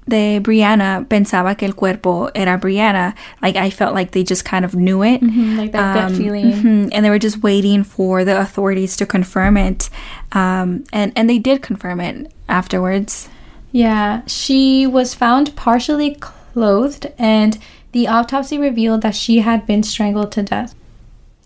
de 0.09 0.41
Bree'Anna 0.41 1.07
pensaba 1.09 1.57
que 1.57 1.67
el 1.69 1.75
cuerpo 1.75 2.29
era 2.35 2.59
Bree'Anna. 2.59 3.15
Like 3.41 3.57
I 3.57 3.71
felt 3.71 3.95
like 3.95 4.13
they 4.13 4.25
just 4.25 4.45
kind 4.45 4.65
of 4.65 4.75
knew 4.75 5.03
it. 5.05 5.21
Mhm, 5.21 5.57
like 5.59 5.73
that 5.73 5.95
gut 5.95 6.11
Um, 6.11 6.15
feeling. 6.17 6.53
mhm, 6.53 6.89
and 6.93 7.05
they 7.05 7.11
were 7.11 7.19
just 7.21 7.43
waiting 7.43 7.85
for 7.85 8.25
the 8.25 8.39
authorities 8.41 8.97
to 8.97 9.07
confirm 9.07 9.57
it. 9.57 9.91
Um, 10.33 10.85
and, 10.93 11.13
and 11.15 11.29
they 11.31 11.39
did 11.39 11.63
confirm 11.63 12.01
it 12.01 12.33
afterwards. 12.49 13.29
Yeah, 13.73 14.23
she 14.27 14.87
was 14.87 15.15
found 15.15 15.57
partially 15.57 16.15
clothed, 16.15 17.11
and 17.19 17.59
the 17.93 18.07
autopsy 18.07 18.59
revealed 18.59 19.03
that 19.03 19.15
she 19.15 19.39
had 19.39 19.67
been 19.67 19.83
strangled 19.83 20.31
to 20.33 20.43
death. 20.43 20.75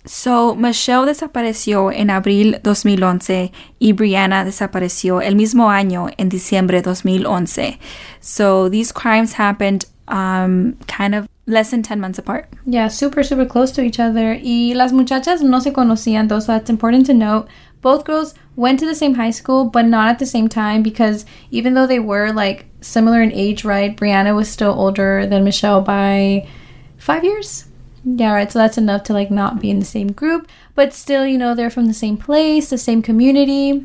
So, 0.05 0.55
Michelle 0.55 1.07
desapareció 1.07 1.93
en 1.93 2.11
abril 2.11 2.61
2011 2.63 3.53
y 3.81 3.93
Bree'Anna 3.93 4.45
desapareció 4.45 5.21
el 5.21 5.35
mismo 5.35 5.69
año 5.69 6.09
en 6.17 6.29
diciembre 6.29 6.81
2011. 6.81 7.79
So, 8.21 8.69
these 8.69 8.93
crimes 8.93 9.33
happened 9.33 9.87
um, 10.07 10.77
kind 10.87 11.15
of 11.15 11.29
less 11.47 11.71
than 11.71 11.83
10 11.83 12.01
months 12.01 12.19
apart. 12.19 12.49
Yeah, 12.67 12.89
super, 12.89 13.25
super 13.25 13.47
close 13.47 13.73
to 13.73 13.83
each 13.83 13.99
other. 13.99 14.39
Y 14.41 14.75
las 14.75 14.93
muchachas 14.93 15.43
no 15.43 15.59
se 15.59 15.73
conocían, 15.73 16.29
though, 16.29 16.41
so 16.41 16.53
that's 16.53 16.71
important 16.71 17.07
to 17.07 17.15
note. 17.15 17.49
Both 17.83 18.05
girls 18.05 18.35
went 18.57 18.81
to 18.81 18.87
the 18.87 18.95
same 18.95 19.15
high 19.15 19.31
school, 19.31 19.67
but 19.67 19.85
not 19.85 20.09
at 20.09 20.19
the 20.19 20.27
same 20.27 20.49
time 20.49 20.83
because 20.83 21.25
even 21.51 21.75
though 21.75 21.87
they 21.87 22.01
were 22.01 22.33
like 22.33 22.67
similar 22.81 23.23
in 23.23 23.33
age, 23.33 23.65
right? 23.65 23.97
Bree'Anna 23.97 24.35
was 24.35 24.49
still 24.49 24.73
older 24.73 25.27
than 25.27 25.45
Michelle 25.45 25.83
by 25.83 26.49
five 26.97 27.23
years. 27.25 27.67
Yeah, 28.05 28.33
right. 28.33 28.51
So 28.51 28.59
that's 28.59 28.79
enough 28.79 29.03
to 29.05 29.13
like 29.13 29.31
not 29.31 29.61
be 29.61 29.71
in 29.71 29.81
the 29.81 29.85
same 29.85 30.13
group, 30.13 30.49
but 30.75 30.93
still, 30.93 31.27
you 31.27 31.39
know, 31.39 31.55
they're 31.55 31.71
from 31.71 31.87
the 31.87 31.95
same 31.95 32.17
place, 32.17 32.71
the 32.71 32.79
same 32.79 33.03
community. 33.03 33.85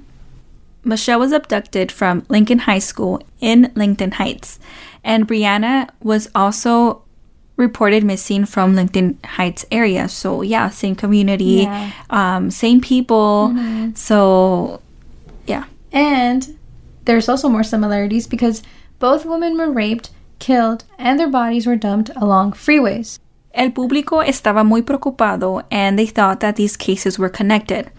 Michelle 0.83 1.19
was 1.19 1.31
abducted 1.31 1.91
from 1.91 2.25
Lincoln 2.29 2.59
High 2.59 2.79
School 2.79 3.21
in 3.39 3.71
Lincoln 3.75 4.11
Heights, 4.11 4.59
and 5.03 5.27
Bree'Anna 5.27 5.89
was 6.01 6.29
also 6.33 7.03
reported 7.61 8.03
missing 8.03 8.45
from 8.45 8.75
Lincoln 8.75 9.17
Heights 9.37 9.63
area. 9.71 10.09
So 10.09 10.41
yeah, 10.41 10.69
same 10.69 10.95
community, 10.95 11.63
Yeah. 11.69 11.91
um, 12.09 12.51
same 12.51 12.81
people. 12.81 13.53
So 13.95 14.81
yeah, 15.47 15.65
And 15.93 16.57
there's 17.05 17.29
also 17.29 17.47
more 17.49 17.63
similarities 17.63 18.27
because 18.27 18.61
both 18.99 19.25
women 19.25 19.57
were 19.57 19.71
raped, 19.71 20.09
killed, 20.39 20.83
and 20.97 21.19
their 21.19 21.29
bodies 21.29 21.65
were 21.65 21.75
dumped 21.77 22.09
along 22.15 22.53
freeways. 22.53 23.19
El 23.53 23.71
público 23.71 24.23
estaba 24.23 24.63
muy 24.65 24.81
preocupado 24.81 25.63
and 25.69 25.97
they 25.99 26.05
thought 26.07 26.39
that 26.39 26.55
these 26.55 26.77
cases 26.77 27.19
were 27.19 27.29
connected. 27.29 27.91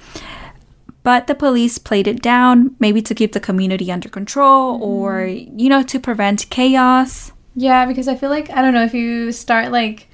But 1.04 1.26
the 1.26 1.34
police 1.34 1.78
played 1.78 2.06
it 2.06 2.22
down, 2.22 2.76
maybe 2.78 3.02
to 3.02 3.14
keep 3.14 3.32
the 3.32 3.40
community 3.40 3.90
under 3.90 4.08
control 4.08 4.78
or, 4.80 5.26
you 5.26 5.68
know, 5.68 5.82
to 5.82 5.98
prevent 5.98 6.48
chaos. 6.48 7.32
Yeah, 7.54 7.86
because 7.86 8.08
I 8.08 8.14
feel 8.14 8.30
like 8.30 8.50
I 8.50 8.62
don't 8.62 8.74
know 8.74 8.84
if 8.84 8.94
you 8.94 9.32
start 9.32 9.72
like 9.72 10.08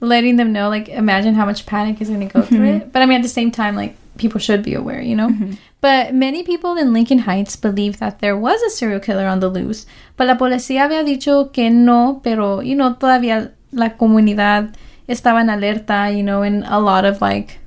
letting 0.00 0.36
them 0.36 0.52
know, 0.52 0.68
like 0.68 0.88
imagine 0.88 1.34
how 1.34 1.44
much 1.44 1.66
panic 1.66 2.00
is 2.00 2.08
going 2.08 2.26
to 2.26 2.32
go 2.32 2.42
through 2.42 2.64
it. 2.64 2.80
Mm-hmm. 2.80 2.90
But 2.90 3.02
I 3.02 3.06
mean, 3.06 3.16
at 3.16 3.22
the 3.22 3.28
same 3.28 3.50
time, 3.50 3.76
like 3.76 3.96
people 4.16 4.40
should 4.40 4.62
be 4.62 4.74
aware, 4.74 5.00
you 5.00 5.14
know. 5.14 5.28
Mm-hmm. 5.28 5.52
But 5.80 6.14
many 6.14 6.42
people 6.42 6.76
in 6.76 6.92
Lincoln 6.92 7.20
Heights 7.20 7.56
believe 7.56 7.98
that 7.98 8.18
there 8.18 8.36
was 8.36 8.60
a 8.62 8.70
serial 8.70 9.00
killer 9.00 9.26
on 9.26 9.40
the 9.40 9.48
loose. 9.48 9.86
But 10.16 10.26
la 10.26 10.36
policía 10.36 10.82
había 10.88 11.04
dicho 11.04 11.52
que 11.52 11.70
no, 11.70 12.20
pero 12.24 12.60
you 12.60 12.74
know 12.74 12.94
todavía 12.94 13.52
la 13.72 13.90
comunidad 13.90 14.74
estaba 15.08 15.40
en 15.40 15.48
alerta, 15.50 16.14
you 16.16 16.22
know, 16.22 16.42
and 16.42 16.64
a 16.66 16.78
lot 16.78 17.04
of 17.04 17.20
like, 17.20 17.58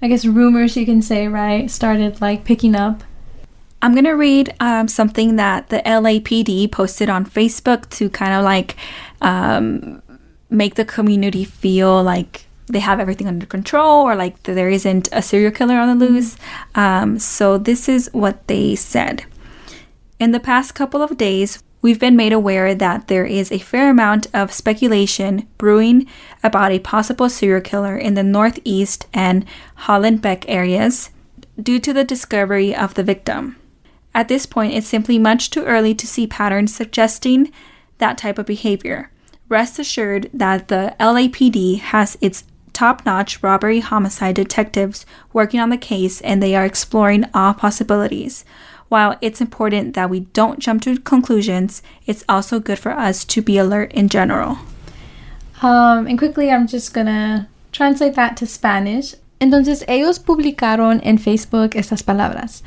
I 0.00 0.08
guess 0.08 0.24
rumors 0.24 0.76
you 0.76 0.86
can 0.86 1.02
say, 1.02 1.28
right, 1.28 1.70
started 1.70 2.20
like 2.20 2.44
picking 2.44 2.74
up. 2.74 3.04
I'm 3.84 3.92
going 3.92 4.04
to 4.04 4.12
read 4.12 4.54
um, 4.60 4.88
something 4.88 5.36
that 5.36 5.68
the 5.68 5.82
LAPD 5.84 6.72
posted 6.72 7.10
on 7.10 7.26
Facebook 7.26 7.90
to 7.90 8.08
kind 8.08 8.32
of 8.32 8.42
like 8.42 8.76
um, 9.20 10.02
make 10.48 10.76
the 10.76 10.86
community 10.86 11.44
feel 11.44 12.02
like 12.02 12.46
they 12.66 12.78
have 12.78 12.98
everything 12.98 13.26
under 13.26 13.44
control 13.44 14.08
or 14.08 14.14
like 14.14 14.42
there 14.44 14.70
isn't 14.70 15.10
a 15.12 15.20
serial 15.20 15.50
killer 15.50 15.74
on 15.74 15.98
the 15.98 16.06
loose. 16.06 16.38
Um, 16.74 17.18
so, 17.18 17.58
this 17.58 17.86
is 17.86 18.08
what 18.14 18.48
they 18.48 18.74
said. 18.74 19.26
In 20.18 20.32
the 20.32 20.40
past 20.40 20.74
couple 20.74 21.02
of 21.02 21.18
days, 21.18 21.62
we've 21.82 22.00
been 22.00 22.16
made 22.16 22.32
aware 22.32 22.74
that 22.74 23.08
there 23.08 23.26
is 23.26 23.52
a 23.52 23.58
fair 23.58 23.90
amount 23.90 24.28
of 24.32 24.50
speculation 24.50 25.46
brewing 25.58 26.06
about 26.42 26.72
a 26.72 26.78
possible 26.78 27.28
serial 27.28 27.60
killer 27.60 27.98
in 27.98 28.14
the 28.14 28.22
Northeast 28.22 29.08
and 29.12 29.44
Hollenbeck 29.80 30.46
areas 30.48 31.10
due 31.62 31.78
to 31.80 31.92
the 31.92 32.02
discovery 32.02 32.74
of 32.74 32.94
the 32.94 33.02
victim. 33.02 33.56
At 34.14 34.28
this 34.28 34.46
point, 34.46 34.74
it's 34.74 34.86
simply 34.86 35.18
much 35.18 35.50
too 35.50 35.64
early 35.64 35.94
to 35.94 36.06
see 36.06 36.26
patterns 36.26 36.74
suggesting 36.74 37.52
that 37.98 38.16
type 38.16 38.38
of 38.38 38.46
behavior. 38.46 39.10
Rest 39.48 39.78
assured 39.78 40.30
that 40.32 40.68
the 40.68 40.94
LAPD 41.00 41.80
has 41.80 42.16
its 42.20 42.44
top 42.72 43.04
notch 43.06 43.42
robbery 43.42 43.80
homicide 43.80 44.34
detectives 44.34 45.06
working 45.32 45.60
on 45.60 45.70
the 45.70 45.76
case 45.76 46.20
and 46.22 46.42
they 46.42 46.54
are 46.54 46.64
exploring 46.64 47.24
all 47.32 47.54
possibilities. 47.54 48.44
While 48.88 49.16
it's 49.20 49.40
important 49.40 49.94
that 49.94 50.10
we 50.10 50.20
don't 50.20 50.58
jump 50.58 50.82
to 50.82 50.98
conclusions, 50.98 51.82
it's 52.06 52.24
also 52.28 52.60
good 52.60 52.78
for 52.78 52.92
us 52.92 53.24
to 53.26 53.42
be 53.42 53.58
alert 53.58 53.92
in 53.92 54.08
general. 54.08 54.58
Um, 55.62 56.06
and 56.06 56.18
quickly, 56.18 56.50
I'm 56.50 56.66
just 56.66 56.92
gonna 56.92 57.48
translate 57.72 58.14
that 58.14 58.36
to 58.38 58.46
Spanish. 58.46 59.14
Entonces, 59.40 59.84
ellos 59.88 60.18
publicaron 60.18 61.00
en 61.02 61.18
Facebook 61.18 61.74
estas 61.74 62.02
palabras. 62.04 62.62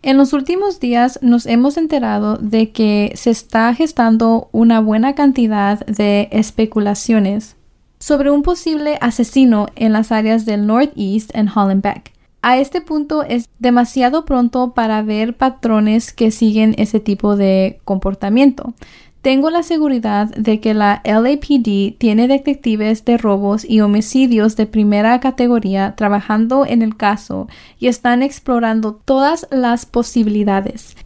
En 0.00 0.16
los 0.16 0.32
últimos 0.32 0.78
días 0.78 1.18
nos 1.22 1.44
hemos 1.46 1.76
enterado 1.76 2.36
de 2.36 2.70
que 2.70 3.12
se 3.16 3.30
está 3.30 3.74
gestando 3.74 4.48
una 4.52 4.80
buena 4.80 5.14
cantidad 5.16 5.84
de 5.86 6.28
especulaciones 6.30 7.56
sobre 7.98 8.30
un 8.30 8.42
posible 8.42 8.96
asesino 9.00 9.66
en 9.74 9.92
las 9.92 10.12
áreas 10.12 10.46
del 10.46 10.66
Northeast 10.66 11.34
en 11.34 11.48
Hollenbeck. 11.48 12.12
A 12.42 12.58
este 12.58 12.80
punto 12.80 13.24
es 13.24 13.48
demasiado 13.58 14.24
pronto 14.24 14.72
para 14.72 15.02
ver 15.02 15.36
patrones 15.36 16.12
que 16.12 16.30
siguen 16.30 16.76
ese 16.78 17.00
tipo 17.00 17.34
de 17.34 17.80
comportamiento. 17.84 18.74
Tengo 19.22 19.50
la 19.50 19.64
seguridad 19.64 20.28
de 20.28 20.60
que 20.60 20.74
la 20.74 21.02
LAPD 21.04 21.98
tiene 21.98 22.28
detectives 22.28 23.04
de 23.04 23.16
robos 23.16 23.64
y 23.68 23.80
homicidios 23.80 24.54
de 24.56 24.66
primera 24.66 25.18
categoría 25.18 25.96
trabajando 25.96 26.64
en 26.64 26.82
el 26.82 26.96
caso 26.96 27.48
y 27.80 27.88
están 27.88 28.22
explorando 28.22 28.94
todas 28.94 29.48
las 29.50 29.86
posibilidades. 29.86 30.96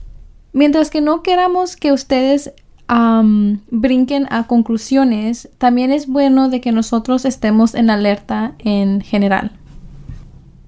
Mientras 0.53 0.91
que 0.91 1.01
no 1.01 1.23
queramos 1.23 1.77
que 1.77 1.93
ustedes 1.93 2.53
am, 2.87 3.61
brinquen 3.71 4.27
a 4.31 4.47
conclusiones, 4.47 5.49
también 5.57 5.91
es 5.91 6.07
bueno 6.07 6.51
de 6.51 6.61
que 6.61 6.73
nosotros 6.73 7.25
estemos 7.25 7.75
en 7.75 7.89
alerta 7.89 8.53
en 8.59 9.01
general. 9.01 9.53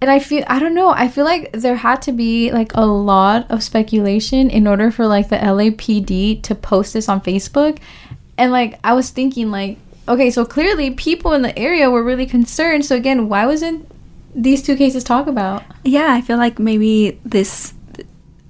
And 0.05 0.11
I 0.11 0.19
feel 0.19 0.45
I 0.49 0.59
don't 0.59 0.75
know, 0.75 0.91
I 0.91 1.09
feel 1.09 1.25
like 1.25 1.51
there 1.53 1.77
had 1.77 2.03
to 2.03 2.13
be 2.13 2.53
like 2.53 2.73
a 2.75 2.85
lot 2.85 3.51
of 3.51 3.63
speculation 3.63 4.51
in 4.51 4.67
order 4.67 4.91
for 4.91 5.07
like 5.07 5.31
the 5.31 5.37
LAPD 5.37 6.43
to 6.43 6.55
post 6.55 6.93
this 6.93 7.09
on 7.09 7.23
Facebook. 7.23 7.79
And 8.37 8.53
like 8.53 8.79
I 8.85 8.93
was 8.93 9.09
thinking 9.09 9.51
like 9.51 9.79
okay, 10.07 10.29
so 10.31 10.45
clearly 10.45 10.91
people 10.91 11.33
in 11.33 11.41
the 11.41 11.59
area 11.59 11.91
were 11.91 12.05
really 12.05 12.27
concerned. 12.27 12.85
So 12.85 12.95
again, 12.97 13.31
why 13.31 13.47
wasn't 13.47 13.89
these 14.35 14.61
two 14.61 14.77
cases 14.77 15.05
talked 15.05 15.27
about? 15.31 15.63
Yeah, 15.85 16.09
I 16.13 16.21
feel 16.21 16.37
like 16.37 16.59
maybe 16.59 17.19
this, 17.25 17.73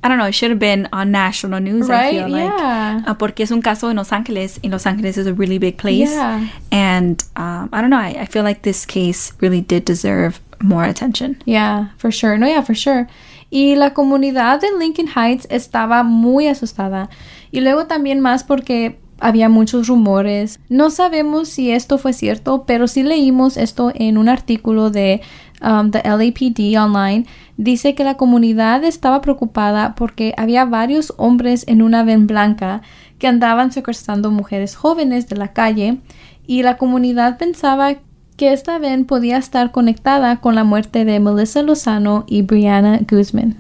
I 0.02 0.08
don't 0.08 0.18
know, 0.18 0.26
it 0.26 0.32
should 0.34 0.50
have 0.50 0.58
been 0.58 0.88
on 0.92 1.12
national 1.12 1.60
news. 1.60 1.88
I 1.88 1.92
Right? 1.92 2.10
feel 2.14 2.28
like. 2.30 2.50
Yeah. 2.50 3.02
Uh, 3.06 3.14
porque 3.14 3.42
es 3.42 3.52
un 3.52 3.62
caso 3.62 3.88
en 3.90 3.94
Los 3.96 4.10
Angeles, 4.10 4.58
and 4.64 4.72
Los 4.72 4.84
Angeles 4.86 5.16
is 5.16 5.28
a 5.28 5.34
really 5.34 5.58
big 5.58 5.78
place. 5.78 6.10
Yeah. 6.10 6.48
And 6.72 7.22
um, 7.36 7.68
I 7.72 7.80
don't 7.80 7.90
know, 7.90 7.98
I, 8.02 8.16
I 8.22 8.26
feel 8.26 8.42
like 8.42 8.62
this 8.62 8.84
case 8.84 9.32
really 9.40 9.60
did 9.60 9.84
deserve 9.84 10.40
more 10.64 10.88
attention. 10.88 11.36
Yeah, 11.44 11.90
for 11.96 12.10
sure. 12.10 12.38
No, 12.38 12.46
yeah, 12.46 12.62
for 12.62 12.74
sure. 12.74 13.06
Y 13.50 13.76
la 13.76 13.94
comunidad 13.94 14.60
de 14.60 14.68
Lincoln 14.78 15.08
Heights 15.08 15.46
estaba 15.50 16.02
muy 16.02 16.48
asustada. 16.48 17.08
Y 17.50 17.60
luego 17.60 17.86
también 17.86 18.20
más 18.20 18.42
porque 18.42 18.98
había 19.20 19.48
muchos 19.48 19.86
rumores. 19.86 20.60
No 20.68 20.90
sabemos 20.90 21.48
si 21.48 21.70
esto 21.70 21.98
fue 21.98 22.12
cierto, 22.12 22.64
pero 22.66 22.88
sí 22.88 23.02
leímos 23.02 23.56
esto 23.56 23.92
en 23.94 24.18
un 24.18 24.28
artículo 24.28 24.90
de 24.90 25.20
um, 25.62 25.90
the 25.90 26.02
LAPD 26.04 26.76
online. 26.82 27.26
Dice 27.56 27.94
que 27.94 28.04
la 28.04 28.16
comunidad 28.16 28.82
estaba 28.84 29.20
preocupada 29.20 29.94
porque 29.94 30.34
había 30.36 30.64
varios 30.64 31.14
hombres 31.16 31.64
en 31.68 31.82
una 31.82 32.02
ven 32.02 32.26
blanca 32.26 32.82
que 33.18 33.28
andaban 33.28 33.70
secuestrando 33.70 34.30
mujeres 34.30 34.74
jóvenes 34.74 35.28
de 35.28 35.36
la 35.36 35.52
calle 35.52 35.98
y 36.46 36.62
la 36.62 36.76
comunidad 36.76 37.38
pensaba 37.38 37.94
que 38.36 38.52
esta 38.52 38.78
ven 38.78 39.04
podía 39.04 39.36
estar 39.38 39.70
conectada 39.70 40.40
con 40.40 40.54
la 40.54 40.64
muerte 40.64 41.04
de 41.04 41.20
Melissa 41.20 41.62
Lozano 41.62 42.24
y 42.26 42.42
Brianna 42.42 43.00
Guzman. 43.08 43.56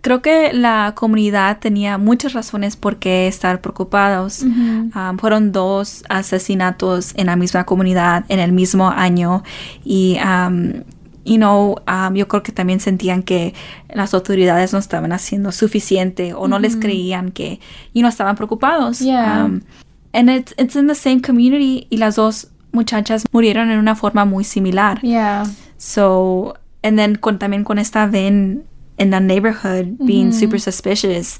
Creo 0.00 0.22
que 0.22 0.52
la 0.52 0.92
comunidad 0.94 1.58
tenía 1.58 1.98
muchas 1.98 2.32
razones 2.32 2.76
por 2.76 2.98
qué 2.98 3.26
estar 3.26 3.60
preocupados. 3.60 4.42
Um, 4.42 5.18
fueron 5.18 5.50
dos 5.50 6.04
asesinatos 6.08 7.12
en 7.16 7.26
la 7.26 7.34
misma 7.34 7.64
comunidad 7.64 8.24
en 8.28 8.38
el 8.38 8.52
mismo 8.52 8.88
año 8.88 9.42
y, 9.84 10.16
um, 10.24 10.84
you 11.24 11.38
know, 11.38 11.76
um, 11.88 12.14
yo 12.14 12.28
creo 12.28 12.44
que 12.44 12.52
también 12.52 12.78
sentían 12.78 13.24
que 13.24 13.52
las 13.92 14.14
autoridades 14.14 14.72
no 14.72 14.78
estaban 14.78 15.12
haciendo 15.12 15.50
suficiente 15.50 16.34
o 16.34 16.46
no 16.46 16.60
les 16.60 16.76
creían 16.76 17.32
que, 17.32 17.58
you 17.92 18.00
know, 18.00 18.08
estaban 18.08 18.36
preocupados. 18.36 19.00
Yeah. 19.00 19.44
Um, 19.44 19.62
and 20.12 20.30
it's, 20.30 20.54
it's 20.56 20.76
in 20.76 20.86
the 20.86 20.94
same 20.94 21.20
community 21.20 21.88
y 21.90 21.96
las 21.96 22.14
dos 22.14 22.52
muchachas 22.76 23.24
murieron 23.32 23.70
en 23.70 23.78
una 23.78 23.94
forma 23.94 24.24
muy 24.24 24.44
similar. 24.44 25.00
Yeah. 25.02 25.46
So, 25.78 26.56
and 26.82 26.98
then 26.98 27.16
con, 27.16 27.38
también 27.38 27.64
con 27.64 27.78
esta 27.78 28.06
ven 28.06 28.64
in 28.98 29.10
the 29.10 29.20
neighborhood 29.20 29.98
being 29.98 30.28
mm-hmm. 30.28 30.38
super 30.38 30.58
suspicious, 30.58 31.38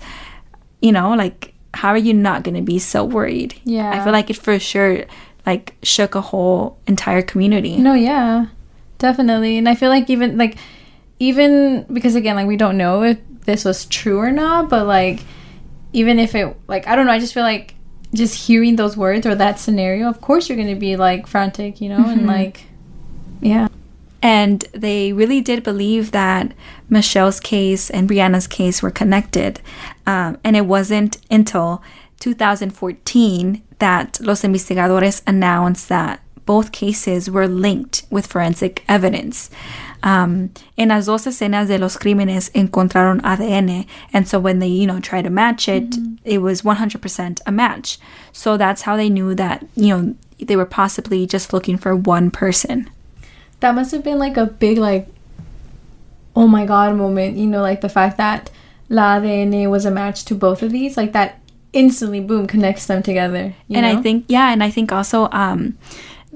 you 0.81 0.93
know, 0.93 1.15
like, 1.15 1.55
how 1.75 1.91
are 1.91 1.99
you 1.99 2.15
not 2.15 2.43
going 2.43 2.57
to 2.57 2.63
be 2.63 2.79
so 2.79 3.05
worried? 3.05 3.55
Yeah. 3.65 3.91
I 3.91 4.03
feel 4.03 4.13
like 4.13 4.31
it 4.31 4.37
for 4.37 4.59
sure, 4.59 5.05
like, 5.47 5.75
shook 5.83 6.15
a 6.15 6.21
whole 6.21 6.79
entire 6.87 7.23
community. 7.23 7.77
No, 7.77 7.95
yeah. 7.95 8.47
definitely. 8.99 9.59
And 9.59 9.69
I 9.69 9.75
feel 9.75 9.91
like 9.91 10.11
even 10.11 10.39
like 10.39 10.57
even 11.19 11.87
because 11.93 12.15
again, 12.15 12.37
like 12.37 12.47
we 12.47 12.57
don't 12.57 12.77
know 12.77 13.03
if 13.03 13.19
this 13.45 13.65
was 13.65 13.87
true 13.87 14.19
or 14.19 14.31
not, 14.31 14.69
but 14.69 14.87
like 14.87 15.21
even 15.93 16.19
if 16.19 16.35
it 16.35 16.57
like 16.69 16.87
I 16.87 16.97
don't 16.97 17.07
know, 17.07 17.13
I 17.13 17.19
just 17.19 17.35
feel 17.35 17.43
like 17.43 17.75
just 18.17 18.47
hearing 18.47 18.77
those 18.77 18.97
words 18.97 19.27
or 19.27 19.35
that 19.35 19.61
scenario, 19.61 20.09
of 20.09 20.21
course 20.21 20.49
you're 20.49 20.59
gonna 20.59 20.75
be 20.77 20.97
like 20.97 21.27
frantic, 21.27 21.81
you 21.81 21.89
know, 21.89 21.99
Mm-hmm. 21.99 22.11
and 22.19 22.27
like 22.27 22.65
yeah. 23.41 23.69
And 24.23 24.63
they 24.73 25.13
really 25.13 25.41
did 25.41 25.63
believe 25.63 26.11
that 26.13 26.53
Michelle's 26.89 27.39
case 27.39 27.91
and 27.91 28.09
Bree'Anna's 28.09 28.49
case 28.49 28.83
were 28.83 28.91
connected. 28.91 29.61
Um, 30.07 30.39
and 30.43 30.57
it 30.57 30.67
wasn't 30.67 31.19
until 31.31 31.83
2014 32.19 33.63
that 33.79 34.19
Los 34.21 34.43
Investigadores 34.43 35.23
announced 35.27 35.89
that 35.91 36.21
both 36.47 36.73
cases 36.73 37.29
were 37.29 37.47
linked 37.47 38.05
with 38.11 38.27
forensic 38.27 38.85
evidence. 38.89 39.51
Um, 40.03 40.51
en 40.79 40.89
las 40.89 41.07
dos 41.07 41.27
escenas 41.27 41.69
de 41.69 41.79
los 41.79 41.97
crímenes 41.97 42.51
encontraron 42.53 43.21
ADN, 43.23 43.87
and 44.13 44.29
so 44.29 44.39
when 44.39 44.61
they, 44.61 44.69
you 44.69 44.87
know, 44.87 45.01
tried 45.01 45.23
to 45.23 45.31
match 45.31 45.69
it, 45.69 45.97
it 46.25 46.39
was 46.39 46.63
100% 46.63 47.41
a 47.45 47.53
match. 47.53 47.99
So 48.33 48.57
that's 48.57 48.83
how 48.83 48.97
they 48.97 49.11
knew 49.11 49.35
that, 49.35 49.67
you 49.75 49.89
know, 49.89 50.15
they 50.39 50.57
were 50.57 50.67
possibly 50.67 51.27
just 51.27 51.53
looking 51.53 51.77
for 51.77 51.97
one 51.97 52.31
person. 52.31 52.89
That 53.61 53.75
must 53.75 53.91
have 53.93 54.05
been 54.05 54.19
like 54.19 54.37
a 54.37 54.47
big 54.47 54.79
like 54.79 55.09
oh 56.37 56.47
my 56.47 56.67
god 56.67 56.95
moment, 56.95 57.37
you 57.37 57.47
know, 57.47 57.63
like 57.63 57.81
the 57.81 57.89
fact 57.89 58.19
that 58.19 58.51
La 58.89 59.19
ADN 59.19 59.71
was 59.71 59.87
a 59.87 59.91
match 59.91 60.25
to 60.27 60.35
both 60.35 60.63
of 60.63 60.71
these, 60.71 60.97
like 60.97 61.13
that 61.13 61.41
instantly 61.73 62.21
boom 62.21 62.47
connects 62.47 62.87
them 62.87 63.03
together. 63.03 63.55
you 63.67 63.77
and 63.77 63.87
I 63.87 64.01
think 64.01 64.27
yeah, 64.29 64.53
and 64.53 64.63
I 64.63 64.71
think 64.71 64.93
also 64.93 65.29
um 65.33 65.77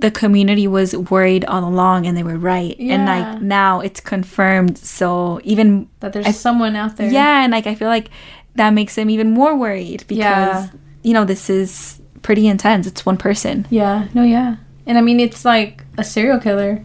the 0.01 0.11
community 0.11 0.67
was 0.67 0.97
worried 0.97 1.45
all 1.45 1.65
along 1.65 2.07
and 2.07 2.17
they 2.17 2.23
were 2.23 2.39
right. 2.39 2.75
yeah. 2.79 2.95
And 2.95 3.07
like 3.07 3.43
now 3.43 3.81
it's 3.81 4.01
confirmed. 4.01 4.79
So 4.79 5.41
even 5.45 5.89
that 6.01 6.13
there's 6.13 6.37
someone 6.37 6.75
out 6.77 6.97
there. 6.97 7.11
yeah, 7.11 7.43
and 7.45 7.53
like 7.53 7.67
I 7.67 7.75
feel 7.75 7.89
like 7.89 8.09
that 8.57 8.71
makes 8.71 8.95
them 8.97 9.09
even 9.11 9.31
more 9.31 9.57
worried 9.57 10.05
because 10.09 10.19
Yeah. 10.19 10.69
you 11.03 11.13
know, 11.15 11.25
this 11.25 11.49
is 11.51 12.01
pretty 12.23 12.47
intense. 12.49 12.87
It's 12.87 13.05
one 13.07 13.17
person. 13.17 13.67
Yeah, 13.71 14.09
no, 14.15 14.23
yeah. 14.23 14.57
And 14.87 14.99
I 14.99 15.03
mean, 15.03 15.21
it's 15.21 15.45
like 15.45 15.85
a 15.99 16.05
serial 16.05 16.39
killer. 16.41 16.83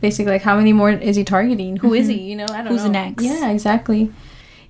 Basically, 0.00 0.32
like, 0.32 0.42
how 0.42 0.56
many 0.56 0.72
more 0.72 0.90
is 0.90 1.16
he 1.16 1.24
targeting? 1.24 1.76
Who 1.76 1.92
is 1.92 2.06
he? 2.08 2.14
Mm-hmm. 2.16 2.24
You 2.30 2.36
know, 2.36 2.46
I 2.54 2.62
don't 2.62 2.68
Who's 2.68 2.84
know. 2.84 2.90
next? 2.92 3.22
Yeah, 3.22 3.50
exactly. 3.50 4.10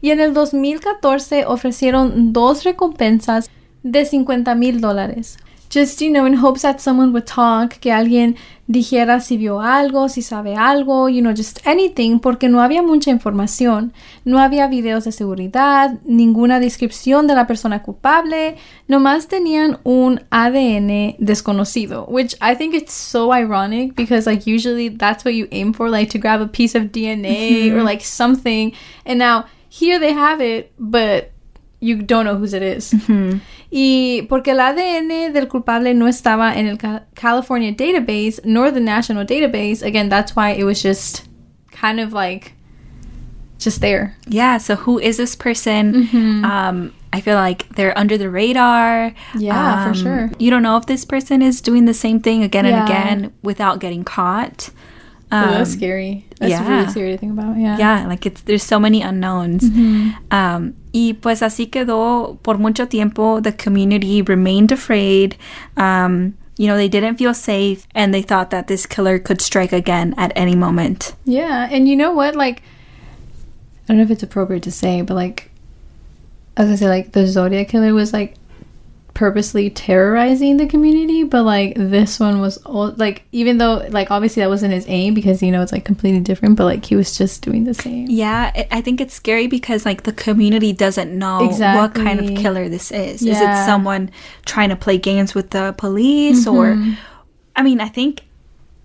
Y 0.03 0.11
en 0.11 0.19
el 0.19 0.33
2014 0.35 1.45
ofrecieron 1.47 2.33
dos 2.33 2.65
recompensas 2.65 3.49
de 3.85 4.05
50 4.05 4.55
mil 4.57 4.81
dólares. 4.81 5.37
Just, 5.71 6.01
you 6.03 6.11
know, 6.11 6.27
in 6.27 6.35
hopes 6.35 6.63
that 6.63 6.81
someone 6.81 7.13
would 7.13 7.27
talk, 7.27 7.79
que 7.79 7.93
alguien 7.93 8.35
dijera 8.67 9.21
si 9.21 9.37
vio 9.37 9.61
algo, 9.61 10.09
si 10.09 10.21
sabe 10.21 10.57
algo, 10.57 11.09
you 11.09 11.21
know, 11.23 11.33
just 11.33 11.65
anything, 11.65 12.19
porque 12.19 12.49
no 12.49 12.61
había 12.61 12.83
mucha 12.83 13.13
información. 13.13 13.93
No 14.25 14.41
había 14.41 14.67
videos 14.67 15.05
de 15.05 15.13
seguridad, 15.13 16.01
ninguna 16.05 16.59
descripción 16.59 17.29
de 17.29 17.37
la 17.37 17.47
persona 17.47 17.85
culpable, 17.85 18.57
nomás 18.89 19.29
tenían 19.29 19.79
un 19.85 20.21
ADN 20.31 21.15
desconocido, 21.19 22.05
which 22.09 22.35
I 22.41 22.57
think 22.57 22.75
it's 22.75 22.93
so 22.93 23.33
ironic 23.33 23.95
because, 23.95 24.27
like, 24.27 24.51
usually 24.51 24.89
that's 24.89 25.25
what 25.25 25.35
you 25.35 25.47
aim 25.53 25.73
for, 25.73 25.89
like, 25.89 26.11
to 26.11 26.19
grab 26.19 26.41
a 26.41 26.49
piece 26.49 26.75
of 26.75 26.91
DNA 26.91 27.71
or, 27.71 27.85
like, 27.85 28.03
something. 28.03 28.73
And 29.07 29.21
now 29.21 29.45
here 29.69 30.01
they 30.01 30.13
have 30.13 30.41
it, 30.41 30.73
but 30.81 31.30
you 31.81 31.97
don't 32.03 32.25
know 32.25 32.37
whose 32.37 32.53
it 32.55 32.63
is. 32.63 32.95
Y 33.73 34.27
porque 34.29 34.49
el 34.49 34.59
ADN 34.61 35.33
del 35.33 35.47
culpable 35.49 35.95
no 35.95 36.07
estaba 36.07 36.55
en 36.57 36.67
el 36.67 36.77
California 37.15 37.73
database 37.73 38.41
nor 38.45 38.71
the 38.71 38.81
national 38.81 39.25
database, 39.25 39.83
again, 39.83 40.09
that's 40.09 40.35
why 40.37 40.51
it 40.51 40.65
was 40.65 40.83
just 40.83 41.25
kind 41.71 42.01
of 42.01 42.13
like 42.13 42.53
just 43.59 43.81
there. 43.81 44.17
Yeah, 44.27 44.59
so 44.59 44.75
who 44.77 44.99
is 44.99 45.17
this 45.17 45.37
person? 45.37 45.93
Mm-hmm. 45.95 46.45
Um 46.45 46.93
I 47.13 47.21
feel 47.21 47.35
like 47.35 47.69
they're 47.75 47.97
under 47.99 48.17
the 48.17 48.31
radar. 48.31 49.13
Yeah, 49.37 49.83
for 49.85 49.89
Um, 49.91 49.95
sure. 49.95 50.31
You 50.39 50.51
don't 50.51 50.63
know 50.63 50.77
if 50.77 50.87
this 50.87 51.05
person 51.05 51.43
is 51.43 51.61
doing 51.61 51.85
the 51.87 51.95
same 51.95 52.21
thing 52.21 52.45
again 52.45 52.67
and 52.67 52.85
again 52.89 53.33
without 53.43 53.81
getting 53.81 54.05
caught. 54.05 54.71
Oh, 55.33 55.41
that's 55.53 55.71
Um, 55.71 55.77
scary. 55.79 56.25
That's 56.41 56.51
yeah. 56.51 56.69
really 56.69 56.91
scary 56.91 57.13
to 57.13 57.19
think 57.19 57.33
about. 57.33 57.57
Yeah. 57.57 57.79
Yeah, 57.79 58.07
like 58.09 58.27
it's 58.27 58.41
there's 58.43 58.65
so 58.65 58.81
many 58.81 59.01
unknowns. 59.03 59.63
Um, 60.31 60.75
y 60.93 61.15
pues 61.21 61.41
así 61.43 61.71
quedó 61.71 62.39
por 62.43 62.59
mucho 62.59 62.87
tiempo. 62.87 63.41
The 63.41 63.53
community 63.53 64.23
remained 64.23 64.73
afraid. 64.73 65.37
Um, 65.77 66.35
you 66.59 66.67
know, 66.67 66.77
they 66.77 66.89
didn't 66.89 67.17
feel 67.17 67.33
safe, 67.33 67.87
and 67.95 68.13
they 68.13 68.23
thought 68.23 68.51
that 68.51 68.67
this 68.67 68.85
killer 68.87 69.19
could 69.19 69.41
strike 69.41 69.73
again 69.73 70.15
at 70.19 70.33
any 70.37 70.55
moment. 70.57 71.15
Yeah, 71.25 71.69
and 71.71 71.89
you 71.89 71.97
know 71.97 72.13
what? 72.13 72.35
Like, 72.35 72.61
I 73.85 73.89
don't 73.89 73.97
know 73.99 74.03
if 74.03 74.11
it's 74.11 74.23
appropriate 74.23 74.63
to 74.65 74.71
say, 74.73 75.01
but 75.03 75.15
like, 75.15 75.51
as 76.57 76.67
I 76.69 76.71
was 76.73 76.81
gonna 76.81 76.91
say, 76.93 76.97
like, 77.03 77.13
the 77.13 77.27
Zodiac 77.27 77.69
killer 77.69 77.95
was 77.95 78.13
like 78.13 78.35
purposely 79.21 79.69
terrorizing 79.69 80.57
the 80.57 80.67
community, 80.67 81.25
but 81.25 81.43
like 81.43 81.75
this 81.77 82.19
one 82.19 82.41
was 82.41 82.57
all 82.65 82.91
like, 82.97 83.23
even 83.33 83.59
though 83.59 83.87
like 83.91 84.11
obviously 84.11 84.41
that 84.41 84.49
wasn't 84.49 84.73
his 84.73 84.87
aim 84.89 85.13
because 85.13 85.43
you 85.43 85.51
know 85.53 85.61
it's 85.61 85.73
like 85.73 85.85
completely 85.85 86.21
different, 86.21 86.57
but 86.57 86.65
like 86.65 86.83
he 86.87 86.97
was 86.97 87.17
just 87.19 87.43
doing 87.43 87.65
the 87.65 87.75
same. 87.75 88.07
Yeah, 88.09 88.51
I- 88.55 88.69
I 88.79 88.81
think 88.81 88.99
it's 88.99 89.13
scary 89.13 89.47
because 89.47 89.85
like 89.85 90.05
the 90.05 90.15
community 90.15 90.73
doesn't 90.73 91.13
know 91.17 91.49
what 91.49 91.95
kind 91.95 92.19
of 92.19 92.35
killer 92.43 92.71
this 92.71 92.91
is. 92.91 93.21
Is 93.23 93.39
it 93.41 93.65
someone 93.67 94.11
trying 94.47 94.71
to 94.71 94.77
play 94.77 94.97
games 94.97 95.35
with 95.35 95.51
the 95.51 95.75
police, 95.77 96.47
or 96.47 96.69
Mm-hmm. 96.75 96.93
I 97.57 97.63
mean, 97.63 97.81
I 97.83 97.89
think 97.89 98.23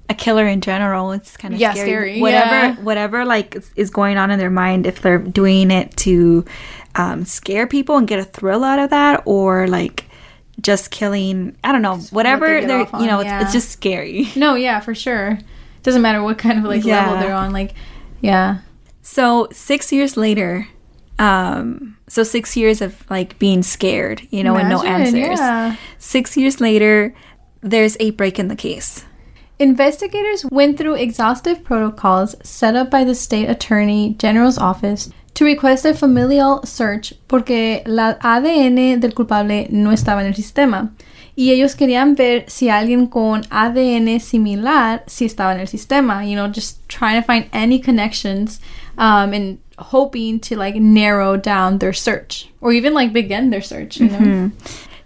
a 0.09 0.13
killer 0.13 0.45
in 0.45 0.59
general 0.59 1.13
it's 1.13 1.37
kind 1.37 1.53
of 1.53 1.59
Yeah, 1.61 1.71
scary. 1.73 1.87
scary, 1.89 2.19
Whatever, 2.21 2.55
yeah. 2.55 2.75
whatever, 2.83 3.23
like 3.25 3.55
is- 3.55 3.71
is 3.77 3.89
going 3.89 4.17
on 4.17 4.31
in 4.31 4.37
their 4.37 4.49
mind, 4.51 4.85
if 4.85 5.01
they're 5.01 5.17
doing 5.17 5.71
it 5.71 5.95
to 5.97 6.43
um, 6.95 7.23
scare 7.25 7.67
people 7.67 7.95
and 7.97 8.05
get 8.07 8.19
a 8.19 8.23
thrill 8.25 8.63
out 8.65 8.79
of 8.79 8.89
that, 8.89 9.21
or 9.25 9.67
like 9.67 10.04
just 10.61 10.91
killing. 10.91 11.55
I 11.63 11.71
don't 11.71 11.81
know, 11.81 11.97
whatever. 12.11 12.61
they 12.61 12.67
they're 12.67 12.87
you 12.99 13.07
know, 13.07 13.19
it's, 13.19 13.27
yeah. 13.27 13.41
it's 13.41 13.53
just 13.53 13.69
scary. 13.69 14.29
No, 14.35 14.55
yeah, 14.55 14.79
for 14.79 14.95
sure. 14.95 15.37
Doesn't 15.83 16.01
matter 16.01 16.23
what 16.23 16.37
kind 16.37 16.57
of 16.57 16.65
like 16.65 16.83
level 16.83 17.17
they're 17.19 17.33
on. 17.33 17.51
Like, 17.51 17.73
yeah, 18.21 18.59
So 19.01 19.47
six 19.51 19.91
years 19.91 20.17
later, 20.17 20.67
um, 21.19 21.97
so 22.07 22.23
six 22.23 22.57
years 22.57 22.81
of 22.81 23.09
like 23.09 23.37
being 23.39 23.63
scared, 23.63 24.27
you 24.31 24.43
know, 24.43 24.55
and 24.55 24.69
no 24.69 24.81
answers. 24.83 25.39
yeah. 25.39 25.75
Six 25.99 26.35
years 26.35 26.59
later, 26.59 27.13
there's 27.61 27.97
a 27.99 28.11
break 28.11 28.39
in 28.39 28.47
the 28.47 28.55
case. 28.55 29.05
Investigators 29.57 30.45
went 30.51 30.77
through 30.77 30.95
exhaustive 30.95 31.63
protocols 31.63 32.35
set 32.43 32.75
up 32.75 32.91
by 32.91 33.03
the 33.03 33.15
state 33.15 33.49
attorney 33.49 34.15
general's 34.17 34.57
office 34.57 35.09
to 35.35 35.45
request 35.45 35.85
a 35.85 35.93
familial 35.93 36.65
search 36.65 37.13
porque 37.27 37.83
la 37.85 38.17
ADN 38.21 38.99
del 38.99 39.13
culpable 39.13 39.67
no 39.69 39.91
estaba 39.91 40.21
en 40.21 40.27
el 40.27 40.35
sistema. 40.35 40.93
Y 41.37 41.51
ellos 41.51 41.75
querían 41.75 42.15
ver 42.15 42.45
si 42.47 42.69
alguien 42.69 43.07
con 43.07 43.43
ADN 43.51 44.21
similar 44.21 45.03
si 45.05 45.25
estaba 45.25 45.53
en 45.53 45.59
el 45.59 45.67
sistema. 45.67 46.25
You 46.25 46.35
know, 46.35 46.47
just 46.47 46.79
trying 46.87 47.21
to 47.21 47.27
find 47.27 47.47
any 47.51 47.79
connections 47.79 48.61
um, 48.97 49.33
and 49.33 49.59
hoping 49.77 50.39
to 50.39 50.55
like 50.55 50.75
narrow 50.75 51.35
down 51.35 51.79
their 51.79 51.91
search 51.91 52.49
or 52.61 52.71
even 52.71 52.93
like 52.93 53.11
begin 53.11 53.49
their 53.49 53.61
search, 53.61 53.97
you 53.99 54.07
know? 54.07 54.51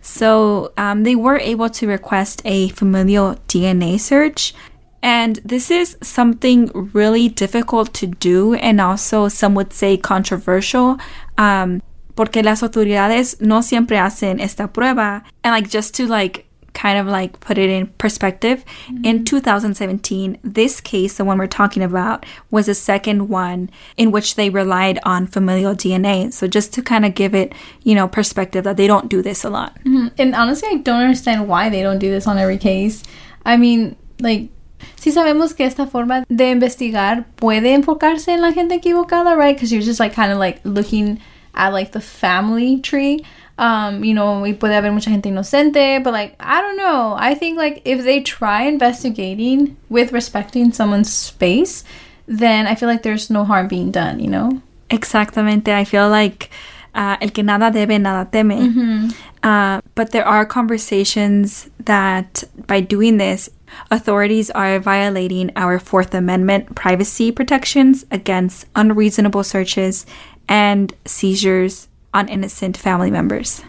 So 0.01 0.71
um, 0.77 1.03
they 1.03 1.15
were 1.15 1.37
able 1.37 1.69
to 1.69 1.87
request 1.87 2.41
a 2.45 2.69
familial 2.69 3.35
DNA 3.47 3.99
search. 3.99 4.53
And 5.01 5.37
this 5.45 5.71
is 5.71 5.97
something 6.01 6.69
really 6.93 7.29
difficult 7.29 7.93
to 7.95 8.07
do, 8.07 8.53
and 8.55 8.81
also 8.81 9.27
some 9.27 9.55
would 9.55 9.73
say 9.73 9.97
controversial, 9.97 10.97
um, 11.37 11.81
porque 12.15 12.43
las 12.43 12.61
autoridades 12.61 13.39
no 13.39 13.61
siempre 13.61 13.97
hacen 13.97 14.41
esta 14.41 14.67
prueba. 14.67 15.23
And 15.43 15.53
like 15.53 15.69
just 15.69 15.95
to 15.95 16.07
like 16.07 16.45
kind 16.73 16.99
of 16.99 17.07
like 17.07 17.39
put 17.39 17.57
it 17.57 17.69
in 17.69 17.87
perspective, 17.97 18.63
in 19.03 19.25
2017, 19.25 20.37
this 20.43 20.79
case, 20.79 21.17
the 21.17 21.25
one 21.25 21.37
we're 21.37 21.47
talking 21.47 21.83
about, 21.83 22.25
was 22.51 22.67
the 22.67 22.75
second 22.75 23.29
one 23.29 23.69
in 23.97 24.11
which 24.11 24.35
they 24.35 24.49
relied 24.49 24.99
on 25.03 25.27
familial 25.27 25.75
DNA. 25.75 26.31
So 26.31 26.47
just 26.47 26.73
to 26.73 26.81
kind 26.81 27.05
of 27.05 27.15
give 27.15 27.33
it, 27.33 27.53
you 27.83 27.95
know, 27.95 28.07
perspective 28.07 28.63
that 28.63 28.77
they 28.77 28.87
don't 28.87 29.09
do 29.09 29.21
this 29.21 29.43
a 29.43 29.49
lot. 29.49 29.77
And 30.17 30.35
honestly, 30.35 30.69
I 30.71 30.75
don't 30.77 31.01
understand 31.01 31.47
why 31.47 31.69
they 31.69 31.81
don't 31.81 31.99
do 31.99 32.11
this 32.11 32.27
on 32.27 32.37
every 32.37 32.57
case. 32.57 33.03
I 33.45 33.57
mean, 33.57 33.95
like, 34.19 34.49
sí 34.95 35.11
sabemos 35.11 35.53
que 35.53 35.65
esta 35.65 35.87
forma 35.87 36.23
de 36.27 36.51
investigar 36.51 37.25
puede 37.35 37.73
enfocarse 37.73 38.33
en 38.33 38.41
la 38.41 38.51
gente 38.53 38.75
equivocada, 38.75 39.35
right? 39.35 39.55
Because 39.55 39.71
you're 39.71 39.85
just 39.85 39.99
like 39.99 40.15
kind 40.15 40.31
of 40.31 40.37
like 40.37 40.59
looking 40.63 41.19
at 41.53 41.73
like 41.73 41.91
the 41.91 42.01
family 42.01 42.79
tree. 42.81 43.23
Um, 43.57 44.05
you 44.05 44.13
know, 44.13 44.45
y 44.45 44.53
puede 44.53 44.73
haber 44.73 44.89
mucha 44.93 45.09
gente 45.09 45.27
inocente, 45.27 46.01
but 46.01 46.13
like, 46.13 46.33
I 46.39 46.61
don't 46.61 46.77
know. 46.77 47.17
I 47.19 47.35
think 47.35 47.57
like 47.57 47.81
if 47.83 48.05
they 48.05 48.21
try 48.21 48.63
investigating 48.63 49.75
with 49.89 50.13
respecting 50.13 50.71
someone's 50.71 51.11
space, 51.13 51.83
then 52.25 52.67
I 52.67 52.75
feel 52.75 52.87
like 52.87 53.03
there's 53.03 53.29
no 53.29 53.43
harm 53.43 53.67
being 53.67 53.91
done, 53.91 54.21
you 54.21 54.29
know? 54.29 54.61
Exactamente. 54.89 55.73
I 55.73 55.83
feel 55.83 56.07
like 56.09 56.49
uh, 56.93 57.17
el 57.19 57.31
que 57.31 57.43
nada 57.43 57.69
debe, 57.71 57.99
nada 57.99 58.29
teme. 58.31 59.11
Uh, 59.43 59.81
but 59.95 60.11
there 60.11 60.27
are 60.27 60.45
conversations 60.45 61.69
that 61.79 62.43
by 62.67 62.81
doing 62.81 63.17
this, 63.17 63.49
authorities 63.89 64.49
are 64.51 64.79
violating 64.79 65.51
our 65.55 65.79
Fourth 65.79 66.13
Amendment 66.13 66.75
privacy 66.75 67.31
protections 67.31 68.05
against 68.11 68.65
unreasonable 68.75 69.43
searches 69.43 70.05
and 70.47 70.93
seizures 71.05 71.87
on 72.13 72.27
innocent 72.27 72.75
family 72.75 73.11
members. 73.11 73.61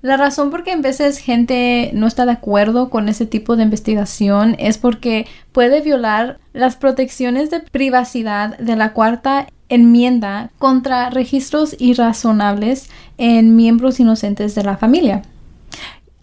La 0.00 0.16
razón 0.16 0.50
por 0.50 0.62
qué 0.62 0.70
en 0.70 0.82
veces 0.82 1.18
gente 1.18 1.90
no 1.92 2.06
está 2.06 2.24
de 2.24 2.32
acuerdo 2.32 2.88
con 2.88 3.08
ese 3.08 3.26
tipo 3.26 3.56
de 3.56 3.64
investigación 3.64 4.54
es 4.58 4.78
porque 4.78 5.26
puede 5.50 5.80
violar 5.80 6.38
las 6.52 6.76
protecciones 6.76 7.50
de 7.50 7.60
privacidad 7.60 8.56
de 8.58 8.76
la 8.76 8.92
cuarta 8.92 9.48
enmienda 9.68 10.50
contra 10.58 11.10
registros 11.10 11.74
irrazonables 11.80 12.90
en 13.18 13.56
miembros 13.56 13.98
inocentes 13.98 14.54
de 14.54 14.62
la 14.62 14.76
familia. 14.76 15.22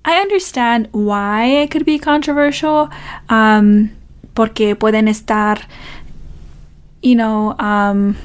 I 0.05 0.21
understand 0.21 0.87
why 0.93 1.63
it 1.63 1.71
could 1.71 1.85
be 1.85 1.99
controversial, 1.99 2.89
um, 3.29 3.89
porque 4.33 4.75
pueden 4.75 5.07
estar, 5.07 5.67
you 7.01 7.15
know, 7.15 7.55
um, 7.59 8.15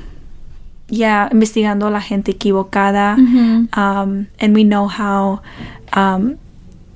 yeah, 0.91 1.29
investigando 1.31 1.91
la 1.91 2.01
gente 2.01 2.33
equivocada. 2.33 3.17
Um, 3.77 4.27
and 4.41 4.55
we 4.55 4.65
know 4.65 4.87
how 4.89 5.41
um, 5.93 6.39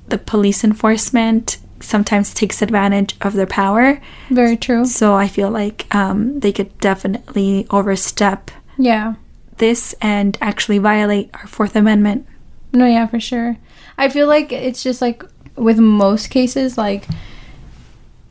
the 0.09 0.17
police 0.17 0.63
enforcement 0.63 1.57
sometimes 1.79 2.33
takes 2.33 2.61
advantage 2.61 3.15
of 3.21 3.33
their 3.33 3.45
power. 3.47 3.99
Very 4.29 4.57
true. 4.57 4.85
So 4.85 5.15
I 5.15 5.27
feel 5.27 5.49
like 5.49 5.85
um, 5.95 6.39
they 6.39 6.51
could 6.51 6.77
definitely 6.79 7.65
overstep 7.69 8.51
Yeah. 8.77 9.13
this 9.57 9.93
and 10.01 10.37
actually 10.41 10.79
violate 10.79 11.29
our 11.33 11.47
Fourth 11.47 11.75
Amendment. 11.75 12.25
No, 12.73 12.85
yeah, 12.85 13.07
for 13.07 13.19
sure. 13.19 13.57
I 13.97 14.09
feel 14.09 14.27
like 14.27 14.51
it's 14.51 14.83
just 14.83 15.01
like 15.01 15.23
with 15.55 15.79
most 15.79 16.29
cases, 16.29 16.77
like, 16.77 17.05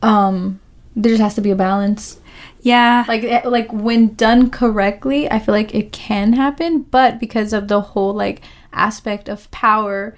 um, 0.01 0.59
there 0.95 1.11
just 1.11 1.21
has 1.21 1.35
to 1.35 1.41
be 1.41 1.51
a 1.51 1.55
balance. 1.55 2.19
Yeah. 2.65 3.05
Like, 3.07 3.23
eh, 3.23 3.41
like 3.45 3.71
when 3.71 4.15
done 4.15 4.49
correctly, 4.49 5.29
I 5.29 5.37
feel 5.39 5.53
like 5.53 5.73
it 5.75 5.91
can 5.93 6.33
happen, 6.33 6.81
but 6.89 7.19
because 7.19 7.53
of 7.53 7.67
the 7.67 7.79
whole 7.93 8.13
like 8.13 8.41
aspect 8.73 9.29
of 9.29 9.49
power, 9.51 10.17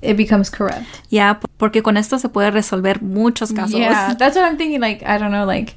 it 0.00 0.16
becomes 0.16 0.48
corrupt. 0.50 0.86
yeah, 1.10 1.34
porque 1.58 1.82
con 1.82 1.96
esto 1.96 2.16
se 2.18 2.28
puede 2.28 2.52
resolver 2.52 3.00
muchos 3.02 3.52
casos. 3.52 3.78
Yeah, 3.78 4.14
that's 4.14 4.34
what 4.36 4.44
I'm 4.44 4.56
thinking. 4.56 4.80
Like, 4.80 5.02
I 5.04 5.18
don't 5.18 5.30
know, 5.30 5.44
like, 5.44 5.76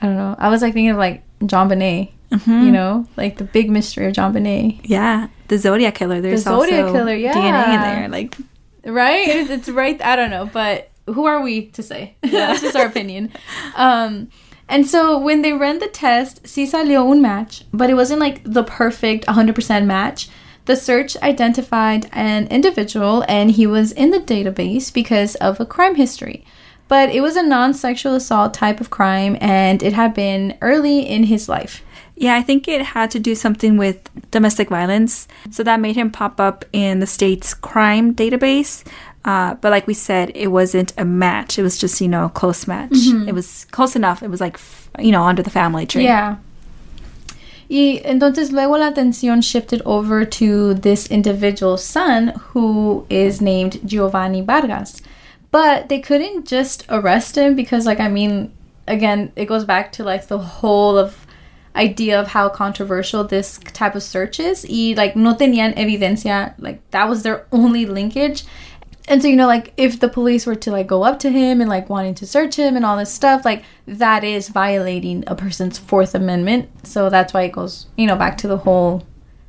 I 0.00 0.06
don't 0.06 0.16
know. 0.16 0.34
I 0.38 0.48
was 0.48 0.60
like 0.62 0.74
thinking 0.74 0.90
of 0.90 0.98
like 0.98 1.22
JonBenét, 1.40 2.10
Mhm. 2.32 2.64
you 2.66 2.72
know, 2.72 3.06
like 3.16 3.36
the 3.38 3.44
big 3.44 3.70
mystery 3.70 4.06
of 4.06 4.12
JonBenét. 4.14 4.80
Yeah, 4.84 5.28
the 5.48 5.58
Zodiac 5.58 5.94
Killer. 5.94 6.20
There's 6.20 6.42
Zodiac 6.42 6.86
also 6.86 6.92
Killer, 6.98 7.16
DNA 7.16 7.74
in 7.74 7.80
there. 7.80 8.08
Like, 8.08 8.36
right 8.84 9.28
it's, 9.28 9.48
it's 9.50 9.68
right 9.68 10.02
i 10.02 10.16
don't 10.16 10.30
know 10.30 10.44
but 10.52 10.90
who 11.06 11.24
are 11.26 11.40
we 11.40 11.66
to 11.66 11.84
say 11.84 12.16
that's 12.22 12.60
just 12.60 12.74
our 12.74 12.86
opinion 12.86 13.30
um 13.76 14.26
and 14.72 14.88
so 14.88 15.18
when 15.18 15.42
they 15.42 15.52
ran 15.52 15.78
the 15.78 15.86
test 15.86 16.42
sí 16.44 16.66
salió 16.66 17.10
un 17.10 17.20
match 17.20 17.64
but 17.72 17.90
it 17.90 17.94
wasn't 17.94 18.18
like 18.18 18.40
the 18.44 18.64
perfect 18.64 19.26
100% 19.26 19.84
match 19.84 20.28
the 20.64 20.76
search 20.76 21.16
identified 21.18 22.08
an 22.12 22.46
individual 22.48 23.24
and 23.28 23.52
he 23.52 23.66
was 23.66 23.92
in 23.92 24.10
the 24.10 24.20
database 24.34 24.92
because 24.92 25.34
of 25.36 25.60
a 25.60 25.66
crime 25.66 25.96
history 25.96 26.44
but 26.88 27.10
it 27.10 27.20
was 27.20 27.36
a 27.36 27.42
non-sexual 27.42 28.14
assault 28.14 28.54
type 28.54 28.80
of 28.80 28.90
crime 28.90 29.36
and 29.40 29.82
it 29.82 29.92
had 29.92 30.14
been 30.14 30.56
early 30.60 31.00
in 31.00 31.24
his 31.24 31.48
life 31.48 31.82
yeah, 32.14 32.36
I 32.36 32.42
think 32.42 32.68
it 32.68 32.82
had 32.82 33.10
to 33.12 33.18
do 33.18 33.34
something 33.34 33.76
with 33.76 34.08
domestic 34.30 34.68
violence. 34.68 35.26
So 35.50 35.62
that 35.64 35.80
made 35.80 35.96
him 35.96 36.10
pop 36.10 36.40
up 36.40 36.64
in 36.72 37.00
the 37.00 37.06
state's 37.06 37.54
crime 37.54 38.14
database. 38.14 38.84
Uh, 39.24 39.54
but 39.54 39.70
like 39.70 39.86
we 39.86 39.94
said, 39.94 40.32
it 40.34 40.48
wasn't 40.48 40.92
a 40.98 41.04
match. 41.04 41.58
It 41.58 41.62
was 41.62 41.78
just, 41.78 42.00
you 42.00 42.08
know, 42.08 42.26
a 42.26 42.30
close 42.30 42.66
match. 42.66 42.90
It 42.92 43.34
was 43.34 43.66
close 43.66 43.94
enough. 43.94 44.22
It 44.22 44.30
was 44.30 44.40
like, 44.40 44.58
you 44.98 45.12
know, 45.12 45.22
under 45.22 45.42
the 45.42 45.50
family 45.50 45.86
tree. 45.86 46.04
Yeah. 46.04 46.36
Y 47.70 48.02
entonces 48.04 48.52
luego 48.52 48.76
la 48.76 48.90
atención 48.90 49.42
shifted 49.42 49.80
over 49.86 50.26
to 50.26 50.74
this 50.74 51.06
individual's 51.06 51.82
son 51.82 52.34
who 52.52 53.06
is 53.08 53.40
named 53.40 53.80
Giovanni 53.86 54.42
Vargas. 54.42 55.00
But 55.50 55.88
they 55.88 55.98
couldn't 56.00 56.46
just 56.46 56.84
arrest 56.90 57.38
him 57.38 57.54
because 57.54 57.86
like 57.86 58.00
I 58.00 58.08
mean 58.08 58.52
again 58.86 59.32
it 59.36 59.46
goes 59.46 59.64
back 59.64 59.92
to 59.92 60.04
like 60.04 60.26
the 60.26 60.38
whole 60.38 60.98
of 60.98 61.26
idea 61.74 62.20
of 62.20 62.28
how 62.28 62.50
controversial 62.50 63.24
this 63.24 63.58
type 63.72 63.94
of 63.94 64.02
search 64.02 64.38
is 64.38 64.66
y 64.68 64.92
like 64.94 65.16
no 65.16 65.34
tenían 65.34 65.74
evidencia 65.76 66.52
like 66.58 66.78
that 66.90 67.08
was 67.08 67.22
their 67.22 67.46
only 67.50 67.86
linkage 67.86 68.44
and 69.08 69.20
so 69.20 69.28
you 69.28 69.36
know 69.36 69.46
like 69.46 69.72
if 69.76 69.98
the 69.98 70.08
police 70.08 70.46
were 70.46 70.54
to 70.54 70.70
like 70.70 70.86
go 70.86 71.02
up 71.02 71.18
to 71.20 71.30
him 71.30 71.60
and 71.60 71.68
like 71.68 71.88
wanting 71.88 72.14
to 72.14 72.26
search 72.26 72.56
him 72.56 72.76
and 72.76 72.84
all 72.84 72.96
this 72.96 73.12
stuff 73.12 73.44
like 73.44 73.64
that 73.86 74.22
is 74.22 74.48
violating 74.48 75.24
a 75.26 75.34
person's 75.34 75.78
fourth 75.78 76.14
amendment. 76.14 76.68
So 76.86 77.10
that's 77.10 77.34
why 77.34 77.42
it 77.42 77.52
goes 77.52 77.86
you 77.96 78.06
know 78.06 78.16
back 78.16 78.38
to 78.38 78.48
the 78.48 78.58
whole 78.58 79.06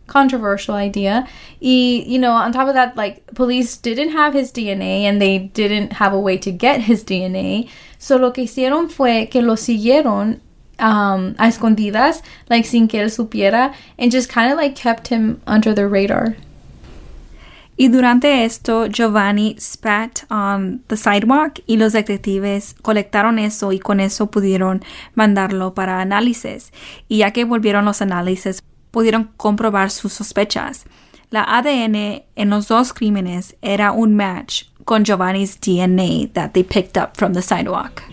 controversial 0.07 0.75
idea. 0.75 1.27
Y 1.61 2.03
you 2.05 2.19
know 2.19 2.31
on 2.31 2.51
top 2.51 2.67
of 2.67 2.73
that 2.73 2.97
like 2.97 3.25
police 3.35 3.77
didn't 3.77 4.09
have 4.09 4.33
his 4.33 4.51
dna 4.51 5.03
and 5.03 5.21
they 5.21 5.37
didn't 5.37 5.93
have 5.93 6.13
a 6.13 6.19
way 6.19 6.37
to 6.37 6.51
get 6.51 6.81
his 6.81 7.03
dna 7.03 7.69
so 7.97 8.17
lo 8.17 8.31
que 8.31 8.43
hicieron 8.43 8.91
fue 8.91 9.27
que 9.27 9.41
lo 9.41 9.55
siguieron 9.55 10.41
um, 10.79 11.35
a 11.39 11.47
escondidas 11.47 12.21
like 12.49 12.65
sin 12.65 12.87
que 12.87 12.99
él 12.99 13.09
supiera 13.09 13.73
and 13.97 14.11
just 14.11 14.29
kind 14.29 14.51
of 14.51 14.57
like 14.57 14.75
kept 14.75 15.07
him 15.07 15.41
under 15.47 15.73
the 15.73 15.87
radar 15.87 16.35
Y 17.75 17.87
durante 17.87 18.45
esto, 18.45 18.87
Giovanni 18.87 19.55
spat 19.59 20.29
on 20.29 20.83
the 20.87 20.97
sidewalk 20.97 21.61
y 21.65 21.77
los 21.77 21.93
detectives 21.93 22.75
colectaron 22.81 23.39
eso 23.39 23.71
y 23.71 23.79
con 23.79 23.99
eso 23.99 24.29
pudieron 24.29 24.83
mandarlo 25.15 25.73
para 25.73 25.99
análisis. 25.99 26.71
Y 27.07 27.19
ya 27.19 27.31
que 27.31 27.45
volvieron 27.45 27.85
los 27.85 28.01
análisis, 28.01 28.61
pudieron 28.91 29.31
comprobar 29.37 29.89
sus 29.89 30.13
sospechas. 30.13 30.85
La 31.31 31.43
ADN 31.43 32.23
en 32.35 32.49
los 32.49 32.67
dos 32.67 32.93
crímenes 32.93 33.55
era 33.63 33.91
un 33.91 34.15
match 34.15 34.65
con 34.85 35.03
Giovanni's 35.03 35.59
DNA 35.59 36.31
that 36.33 36.51
they 36.53 36.63
picked 36.63 36.95
up 36.95 37.17
from 37.17 37.33
the 37.33 37.41
sidewalk. 37.41 38.03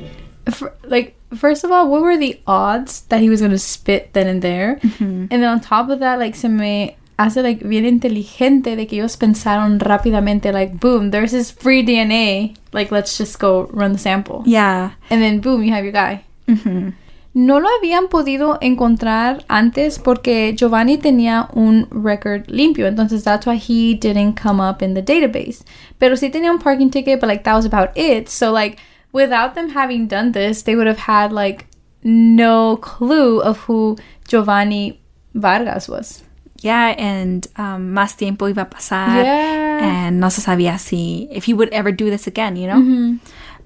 Like 0.84 1.16
first 1.34 1.64
of 1.64 1.70
all 1.70 1.88
what 1.88 2.02
were 2.02 2.16
the 2.16 2.40
odds 2.46 3.02
that 3.08 3.20
he 3.20 3.28
was 3.28 3.40
going 3.40 3.52
to 3.52 3.58
spit 3.58 4.14
then 4.14 4.26
and 4.26 4.42
there 4.42 4.80
and 5.00 5.30
then 5.30 5.44
on 5.44 5.60
top 5.60 5.88
of 5.88 6.00
that 6.00 6.18
like 6.18 6.34
se 6.34 6.48
me 6.48 6.96
hace 7.22 7.42
like 7.42 7.64
bien 7.66 7.84
inteligente 7.86 8.76
de 8.76 8.86
que 8.86 8.96
ellos 8.96 9.16
pensaron 9.16 9.78
rápidamente 9.80 10.52
like 10.52 10.74
boom 10.80 11.10
there's 11.10 11.32
this 11.32 11.52
free 11.52 11.82
dna 11.84 12.54
like 12.72 12.90
let's 12.90 13.16
just 13.18 13.38
go 13.38 13.68
run 13.72 13.92
the 13.92 13.98
sample 13.98 14.42
Yeah. 14.46 14.92
and 15.10 15.20
then 15.22 15.40
boom 15.40 15.62
you 15.62 15.72
have 15.72 15.84
your 15.84 15.92
guy 15.92 16.22
Mhm. 16.46 16.94
no 17.34 17.60
lo 17.60 17.68
habían 17.78 18.08
podido 18.08 18.58
encontrar 18.60 19.44
antes 19.48 19.98
porque 19.98 20.52
Giovanni 20.56 20.96
tenía 20.98 21.48
un 21.54 21.86
record 21.90 22.48
limpio, 22.50 22.86
entonces 22.88 23.22
that's 23.22 23.46
why 23.46 23.56
he 23.56 23.94
didn't 23.94 24.34
come 24.34 24.60
up 24.60 24.82
in 24.82 24.94
the 24.94 25.02
database. 25.02 25.62
Pero 25.98 26.16
sí 26.16 26.28
tenía 26.30 26.50
un 26.50 26.58
parking 26.58 26.90
ticket, 26.90 27.20
but 27.20 27.28
like 27.28 27.44
that 27.44 27.54
was 27.54 27.64
about 27.64 27.90
it. 27.96 28.28
So 28.28 28.50
like 28.50 28.78
without 29.12 29.54
them 29.54 29.70
having 29.70 30.08
done 30.08 30.32
this, 30.32 30.64
they 30.64 30.74
would 30.74 30.88
have 30.88 31.06
had 31.06 31.30
like 31.32 31.66
no 32.02 32.76
clue 32.78 33.40
of 33.40 33.58
who 33.68 33.96
Giovanni 34.26 34.98
Vargas 35.34 35.88
was. 35.88 36.24
Yeah, 36.60 36.94
and 36.98 37.46
um, 37.56 37.92
más 37.92 38.16
tiempo 38.16 38.46
iba 38.48 38.62
a 38.62 38.70
pasar. 38.70 39.24
Yeah. 39.24 39.78
And 39.82 40.20
no 40.20 40.28
se 40.28 40.42
sabía 40.42 40.78
si, 40.78 41.26
if 41.30 41.44
he 41.44 41.54
would 41.54 41.70
ever 41.72 41.90
do 41.90 42.10
this 42.10 42.26
again, 42.26 42.56
you 42.56 42.66
know? 42.66 43.18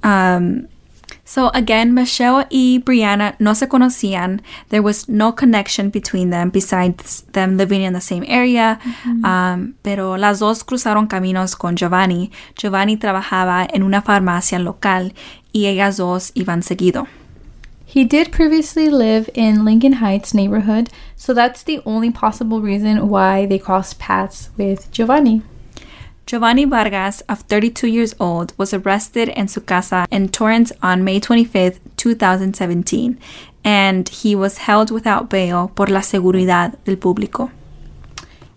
Um, 0.04 0.68
so 1.24 1.50
again, 1.54 1.92
Michelle 1.92 2.46
y 2.50 2.80
Brianna 2.84 3.34
no 3.40 3.54
se 3.54 3.66
conocían. 3.66 4.42
There 4.68 4.80
was 4.80 5.08
no 5.08 5.32
connection 5.32 5.90
between 5.90 6.30
them 6.30 6.50
besides 6.50 7.24
them 7.32 7.56
living 7.56 7.82
in 7.82 7.94
the 7.94 8.00
same 8.00 8.24
area. 8.28 8.78
Um, 9.24 9.74
pero 9.82 10.16
las 10.16 10.38
dos 10.38 10.62
cruzaron 10.62 11.08
caminos 11.08 11.56
con 11.56 11.76
Giovanni. 11.76 12.30
Giovanni 12.56 12.96
trabajaba 12.96 13.66
en 13.68 13.82
una 13.82 14.02
farmacia 14.02 14.60
local 14.60 15.14
y 15.52 15.66
ellas 15.66 15.96
dos 15.96 16.30
iban 16.34 16.62
seguido. 16.62 17.08
He 17.94 18.02
did 18.02 18.32
previously 18.32 18.90
live 18.90 19.30
in 19.34 19.64
Lincoln 19.64 20.02
Heights 20.02 20.34
neighborhood, 20.34 20.90
so 21.14 21.32
that's 21.32 21.62
the 21.62 21.80
only 21.86 22.10
possible 22.10 22.60
reason 22.60 23.08
why 23.08 23.46
they 23.46 23.56
crossed 23.56 24.00
paths 24.00 24.50
with 24.56 24.90
Giovanni. 24.90 25.42
Giovanni 26.26 26.64
Vargas, 26.64 27.20
of 27.28 27.42
32 27.42 27.86
years 27.86 28.12
old, 28.18 28.52
was 28.58 28.74
arrested 28.74 29.28
in 29.28 29.46
su 29.46 29.60
casa 29.60 30.08
in 30.10 30.28
Torrance 30.30 30.72
on 30.82 31.04
May 31.04 31.20
25, 31.20 31.78
2017, 31.96 33.16
and 33.62 34.08
he 34.08 34.34
was 34.34 34.58
held 34.66 34.90
without 34.90 35.30
bail 35.30 35.68
por 35.68 35.86
la 35.86 36.00
seguridad 36.00 36.74
del 36.82 36.96
público. 36.96 37.52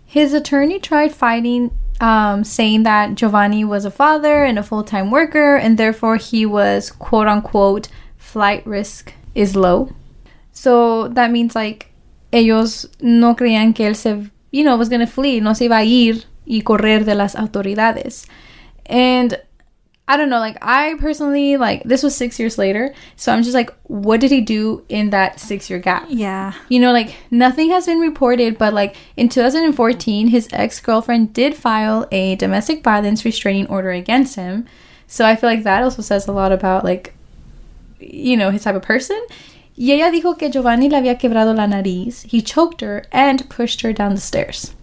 His 0.04 0.34
attorney 0.34 0.80
tried 0.80 1.14
fighting, 1.14 1.70
um, 2.00 2.42
saying 2.42 2.82
that 2.82 3.14
Giovanni 3.14 3.64
was 3.64 3.84
a 3.84 3.92
father 3.92 4.42
and 4.42 4.58
a 4.58 4.64
full 4.64 4.82
time 4.82 5.12
worker, 5.12 5.54
and 5.54 5.78
therefore 5.78 6.16
he 6.16 6.44
was 6.44 6.90
quote 6.90 7.28
unquote 7.28 7.86
flight 8.16 8.66
risk 8.66 9.12
is 9.34 9.56
low. 9.56 9.92
So 10.52 11.08
that 11.08 11.30
means 11.30 11.54
like 11.54 11.92
ellos 12.32 12.86
no 13.00 13.34
creían 13.34 13.74
que 13.74 13.86
él 13.86 13.96
se 13.96 14.30
you 14.50 14.64
know, 14.64 14.76
was 14.76 14.88
going 14.88 15.00
to 15.00 15.06
flee, 15.06 15.40
no 15.40 15.52
se 15.52 15.66
iba 15.66 15.78
a 15.78 15.84
ir 15.84 16.24
y 16.46 16.62
correr 16.62 17.04
de 17.04 17.14
las 17.14 17.34
autoridades. 17.34 18.26
And 18.86 19.38
I 20.10 20.16
don't 20.16 20.30
know, 20.30 20.38
like 20.38 20.56
I 20.62 20.94
personally 20.98 21.58
like 21.58 21.82
this 21.82 22.02
was 22.02 22.16
6 22.16 22.40
years 22.40 22.56
later, 22.56 22.94
so 23.16 23.30
I'm 23.30 23.42
just 23.42 23.54
like 23.54 23.70
what 23.82 24.20
did 24.20 24.30
he 24.30 24.40
do 24.40 24.82
in 24.88 25.10
that 25.10 25.38
6 25.38 25.68
year 25.68 25.78
gap? 25.78 26.06
Yeah. 26.08 26.54
You 26.70 26.80
know, 26.80 26.92
like 26.92 27.14
nothing 27.30 27.68
has 27.70 27.84
been 27.84 28.00
reported, 28.00 28.56
but 28.56 28.72
like 28.72 28.96
in 29.18 29.28
2014 29.28 30.28
his 30.28 30.48
ex-girlfriend 30.50 31.34
did 31.34 31.54
file 31.54 32.08
a 32.10 32.36
domestic 32.36 32.82
violence 32.82 33.26
restraining 33.26 33.66
order 33.66 33.90
against 33.90 34.36
him. 34.36 34.66
So 35.06 35.26
I 35.26 35.36
feel 35.36 35.50
like 35.50 35.64
that 35.64 35.82
also 35.82 36.00
says 36.00 36.26
a 36.26 36.32
lot 36.32 36.52
about 36.52 36.84
like 36.84 37.14
you 38.00 38.36
know, 38.36 38.50
his 38.50 38.62
type 38.62 38.74
of 38.74 38.82
person. 38.82 39.20
Y 39.76 39.92
ella 39.92 40.10
dijo 40.10 40.36
que 40.36 40.50
Giovanni 40.50 40.88
le 40.88 40.98
había 40.98 41.18
quebrado 41.18 41.56
la 41.56 41.66
nariz. 41.66 42.22
He 42.22 42.42
choked 42.42 42.80
her 42.80 43.04
and 43.12 43.48
pushed 43.48 43.82
her 43.82 43.92
down 43.92 44.14
the 44.14 44.20
stairs. 44.20 44.74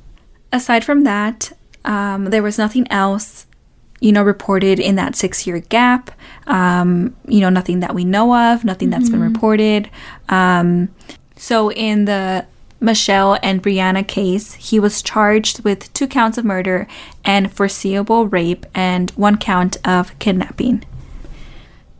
Aside 0.53 0.85
from 0.85 1.03
that, 1.03 1.51
um, 1.83 2.25
there 2.25 2.41
was 2.41 2.57
nothing 2.57 2.89
else, 2.89 3.45
you 3.99 4.13
know, 4.13 4.23
reported 4.23 4.79
in 4.79 4.95
that 4.95 5.15
six 5.17 5.45
year 5.45 5.59
gap. 5.59 6.11
Um, 6.47 7.15
you 7.27 7.41
know, 7.41 7.49
nothing 7.49 7.81
that 7.81 7.93
we 7.93 8.05
know 8.05 8.35
of, 8.35 8.63
nothing 8.63 8.89
that's 8.89 9.09
been 9.09 9.21
reported. 9.21 9.89
Um, 10.29 10.89
so 11.35 11.71
in 11.71 12.05
the 12.05 12.45
Michelle 12.79 13.37
and 13.41 13.61
Bree'Anna 13.61 14.07
case, 14.07 14.53
he 14.53 14.79
was 14.79 15.01
charged 15.01 15.63
with 15.63 15.91
two 15.93 16.07
counts 16.07 16.37
of 16.37 16.45
murder 16.45 16.87
and 17.23 17.51
forcible 17.51 18.27
rape 18.27 18.65
and 18.73 19.11
one 19.11 19.37
count 19.37 19.77
of 19.83 20.17
kidnapping. 20.19 20.85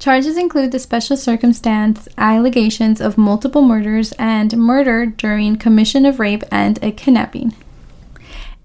Charges 0.06 0.38
include 0.38 0.72
the 0.72 0.78
special 0.78 1.18
circumstance 1.18 2.08
allegations 2.16 3.02
of 3.02 3.18
multiple 3.18 3.64
murders 3.64 4.12
and 4.20 4.56
murder 4.56 5.08
during 5.08 5.56
commission 5.56 6.06
of 6.06 6.20
rape 6.20 6.44
and 6.52 6.78
a 6.84 6.92
kidnapping. 6.92 7.56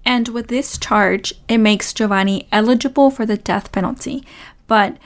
And 0.05 0.27
with 0.27 0.49
this 0.49 0.77
charge, 0.77 1.33
it 1.47 1.57
makes 1.57 1.93
Giovanni 1.93 2.47
eligible 2.51 3.09
for 3.09 3.25
the 3.25 3.37
death 3.37 3.71
penalty. 3.71 4.23
But 4.67 4.97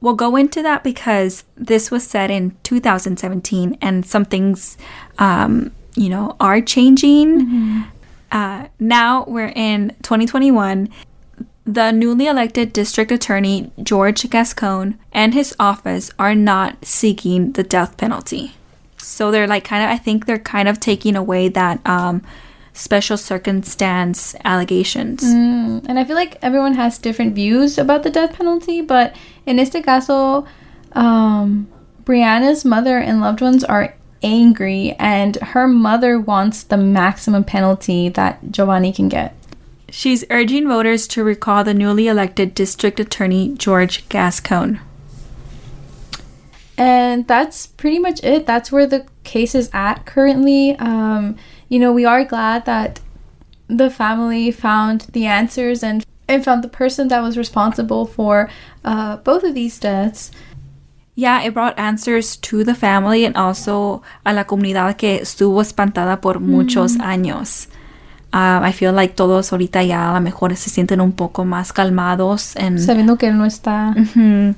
we'll 0.00 0.14
go 0.14 0.34
into 0.34 0.62
that 0.62 0.82
because 0.82 1.44
this 1.56 1.90
was 1.90 2.06
said 2.06 2.30
in 2.30 2.56
2017 2.62 3.76
and 3.82 4.06
some 4.06 4.24
things, 4.24 4.78
um, 5.18 5.72
you 5.94 6.08
know, 6.08 6.36
are 6.40 6.62
changing. 6.62 7.84
Uh, 8.30 8.68
now 8.80 9.26
we're 9.28 9.52
in 9.54 9.90
2021. 10.00 10.88
The 11.64 11.92
newly 11.92 12.26
elected 12.26 12.72
district 12.72 13.12
attorney, 13.12 13.70
George 13.82 14.28
Gascon, 14.28 14.98
and 15.12 15.32
his 15.32 15.54
office 15.60 16.10
are 16.18 16.34
not 16.34 16.84
seeking 16.84 17.52
the 17.52 17.62
death 17.62 17.96
penalty. 17.96 18.54
So 18.98 19.30
they're 19.30 19.46
like 19.46 19.64
kind 19.64 19.84
of, 19.84 19.90
I 19.90 19.98
think 19.98 20.26
they're 20.26 20.38
kind 20.38 20.68
of 20.68 20.80
taking 20.80 21.14
away 21.14 21.48
that 21.48 21.80
um, 21.86 22.22
special 22.72 23.16
circumstance 23.16 24.34
allegations. 24.44 25.22
Mm, 25.22 25.86
and 25.88 25.98
I 25.98 26.04
feel 26.04 26.16
like 26.16 26.38
everyone 26.42 26.74
has 26.74 26.98
different 26.98 27.34
views 27.34 27.78
about 27.78 28.02
the 28.02 28.10
death 28.10 28.34
penalty, 28.34 28.80
but 28.80 29.14
in 29.46 29.58
este 29.58 29.84
caso, 29.84 30.46
um, 30.92 31.68
Bree'Anna's 32.04 32.64
mother 32.64 32.98
and 32.98 33.20
loved 33.20 33.40
ones 33.40 33.62
are 33.64 33.94
angry, 34.22 34.92
and 34.98 35.36
her 35.36 35.68
mother 35.68 36.18
wants 36.18 36.62
the 36.62 36.76
maximum 36.76 37.44
penalty 37.44 38.08
that 38.08 38.50
Giovanni 38.50 38.92
can 38.92 39.08
get. 39.08 39.34
She's 39.94 40.24
urging 40.30 40.66
voters 40.66 41.06
to 41.08 41.22
recall 41.22 41.64
the 41.64 41.74
newly 41.74 42.08
elected 42.08 42.54
district 42.54 42.98
attorney, 42.98 43.52
George 43.58 44.08
Gascon. 44.08 44.80
And 46.78 47.28
that's 47.28 47.66
pretty 47.66 47.98
much 47.98 48.24
it. 48.24 48.46
That's 48.46 48.72
where 48.72 48.86
the 48.86 49.04
case 49.22 49.54
is 49.54 49.68
at 49.74 50.06
currently. 50.06 50.74
Um, 50.78 51.36
you 51.68 51.78
know, 51.78 51.92
we 51.92 52.06
are 52.06 52.24
glad 52.24 52.64
that 52.64 53.00
the 53.68 53.90
family 53.90 54.50
found 54.50 55.02
the 55.12 55.26
answers 55.26 55.82
and, 55.84 56.06
and 56.26 56.42
found 56.42 56.64
the 56.64 56.68
person 56.68 57.08
that 57.08 57.20
was 57.20 57.36
responsible 57.36 58.06
for 58.06 58.48
uh, 58.86 59.18
both 59.18 59.44
of 59.44 59.54
these 59.54 59.78
deaths. 59.78 60.30
Yeah, 61.14 61.42
it 61.42 61.52
brought 61.52 61.78
answers 61.78 62.38
to 62.38 62.64
the 62.64 62.74
family 62.74 63.26
and 63.26 63.36
also 63.36 64.02
a 64.24 64.32
la 64.32 64.44
comunidad 64.44 64.96
que 64.96 65.20
estuvo 65.20 65.60
espantada 65.60 66.18
por 66.18 66.40
muchos 66.40 66.96
años. 66.96 67.68
Um, 68.34 68.62
I 68.62 68.72
feel 68.72 68.92
like 68.94 69.14
todos 69.14 69.52
ahorita 69.52 69.82
ya 69.86 70.10
a 70.10 70.14
lo 70.14 70.20
mejor 70.20 70.56
se 70.56 70.70
sienten 70.70 71.00
un 71.02 71.12
poco 71.12 71.44
más 71.44 71.72
calmados 71.72 72.56
and 72.56 72.78
Sabiendo 72.78 73.18
que 73.18 73.28
él 73.28 73.36
no 73.36 73.44
está. 73.44 73.94
Mhm. 73.94 74.54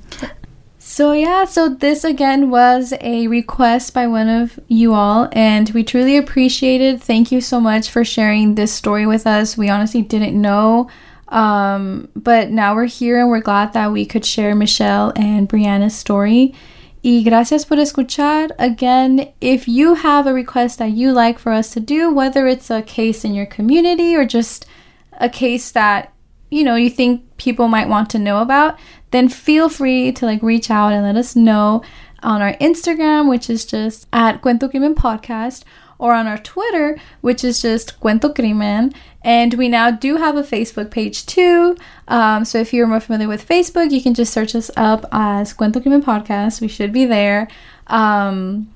So 0.78 1.12
yeah, 1.12 1.44
so 1.46 1.70
this 1.70 2.04
again 2.04 2.50
was 2.50 2.92
a 3.00 3.26
request 3.26 3.94
by 3.94 4.06
one 4.06 4.28
of 4.28 4.60
you 4.68 4.92
all, 4.92 5.28
and 5.32 5.70
we 5.70 5.82
truly 5.82 6.16
appreciate 6.18 6.80
it. 6.82 7.02
Thank 7.02 7.32
you 7.32 7.40
so 7.40 7.58
much 7.58 7.90
for 7.90 8.04
sharing 8.04 8.54
this 8.54 8.70
story 8.70 9.06
with 9.06 9.26
us. 9.26 9.56
We 9.56 9.70
honestly 9.70 10.02
didn't 10.02 10.40
know, 10.40 10.88
um, 11.30 12.08
but 12.14 12.50
now 12.50 12.74
we're 12.76 12.84
here 12.86 13.18
and 13.18 13.30
we're 13.30 13.40
glad 13.40 13.72
that 13.72 13.92
we 13.92 14.04
could 14.04 14.26
share 14.26 14.54
Michelle 14.54 15.12
and 15.16 15.48
Bree'Anna's 15.48 15.96
story. 15.96 16.52
Y 17.04 17.22
gracias 17.22 17.66
por 17.66 17.76
escuchar. 17.78 18.52
Again, 18.58 19.34
if 19.38 19.68
you 19.68 19.94
have 19.94 20.26
a 20.26 20.32
request 20.32 20.78
that 20.78 20.92
you 20.92 21.12
like 21.12 21.38
for 21.38 21.52
us 21.52 21.70
to 21.72 21.80
do, 21.80 22.10
whether 22.10 22.46
it's 22.46 22.70
a 22.70 22.80
case 22.80 23.26
in 23.26 23.34
your 23.34 23.44
community 23.44 24.16
or 24.16 24.24
just 24.24 24.64
a 25.12 25.28
case 25.28 25.70
that 25.72 26.14
you 26.50 26.64
know 26.64 26.76
you 26.76 26.88
think 26.88 27.22
people 27.36 27.68
might 27.68 27.88
want 27.88 28.08
to 28.10 28.18
know 28.18 28.40
about 28.40 28.78
then 29.10 29.28
feel 29.28 29.68
free 29.68 30.12
to 30.12 30.24
like 30.24 30.42
reach 30.42 30.70
out 30.70 30.92
and 30.92 31.02
let 31.02 31.16
us 31.16 31.34
know 31.34 31.82
on 32.22 32.40
our 32.40 32.54
instagram 32.54 33.28
which 33.28 33.50
is 33.50 33.64
just 33.64 34.06
at 34.12 34.40
cuento 34.40 34.70
crimen 34.70 34.94
podcast 34.94 35.64
or 36.04 36.12
on 36.12 36.26
our 36.26 36.36
twitter 36.36 36.98
which 37.22 37.42
is 37.42 37.62
just 37.62 37.98
cuento 38.00 38.32
crimen. 38.34 38.92
And 39.22 39.54
we 39.54 39.68
now 39.70 39.90
do 39.90 40.16
have 40.16 40.36
a 40.36 40.42
facebook 40.42 40.90
page 40.90 41.24
too. 41.24 41.76
Um, 42.08 42.44
so 42.44 42.58
if 42.58 42.74
you're 42.74 42.86
more 42.86 43.00
familiar 43.00 43.26
with 43.26 43.48
facebook 43.48 43.90
you 43.90 44.02
can 44.02 44.12
just 44.12 44.32
search 44.32 44.54
us 44.54 44.70
up 44.76 45.06
as 45.12 45.54
cuento 45.54 45.80
crimen 45.80 46.02
podcast. 46.02 46.60
We 46.60 46.68
should 46.68 46.92
be 46.92 47.06
there. 47.06 47.48
Um, 47.86 48.70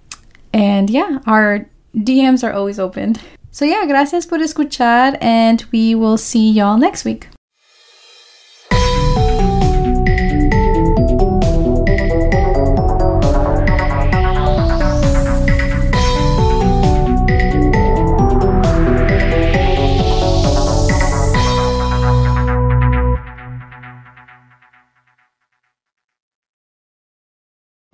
and 0.55 0.89
yeah 0.89 1.19
our 1.27 1.67
dms 1.95 2.43
are 2.43 2.55
always 2.55 2.79
open. 2.79 3.17
So 3.51 3.67
yeah 3.67 3.85
gracias 3.87 4.25
por 4.25 4.39
escuchar 4.39 5.19
and 5.21 5.65
we 5.71 5.95
will 5.95 6.17
see 6.17 6.51
y'all 6.51 6.79
next 6.79 7.05
week 7.05 7.29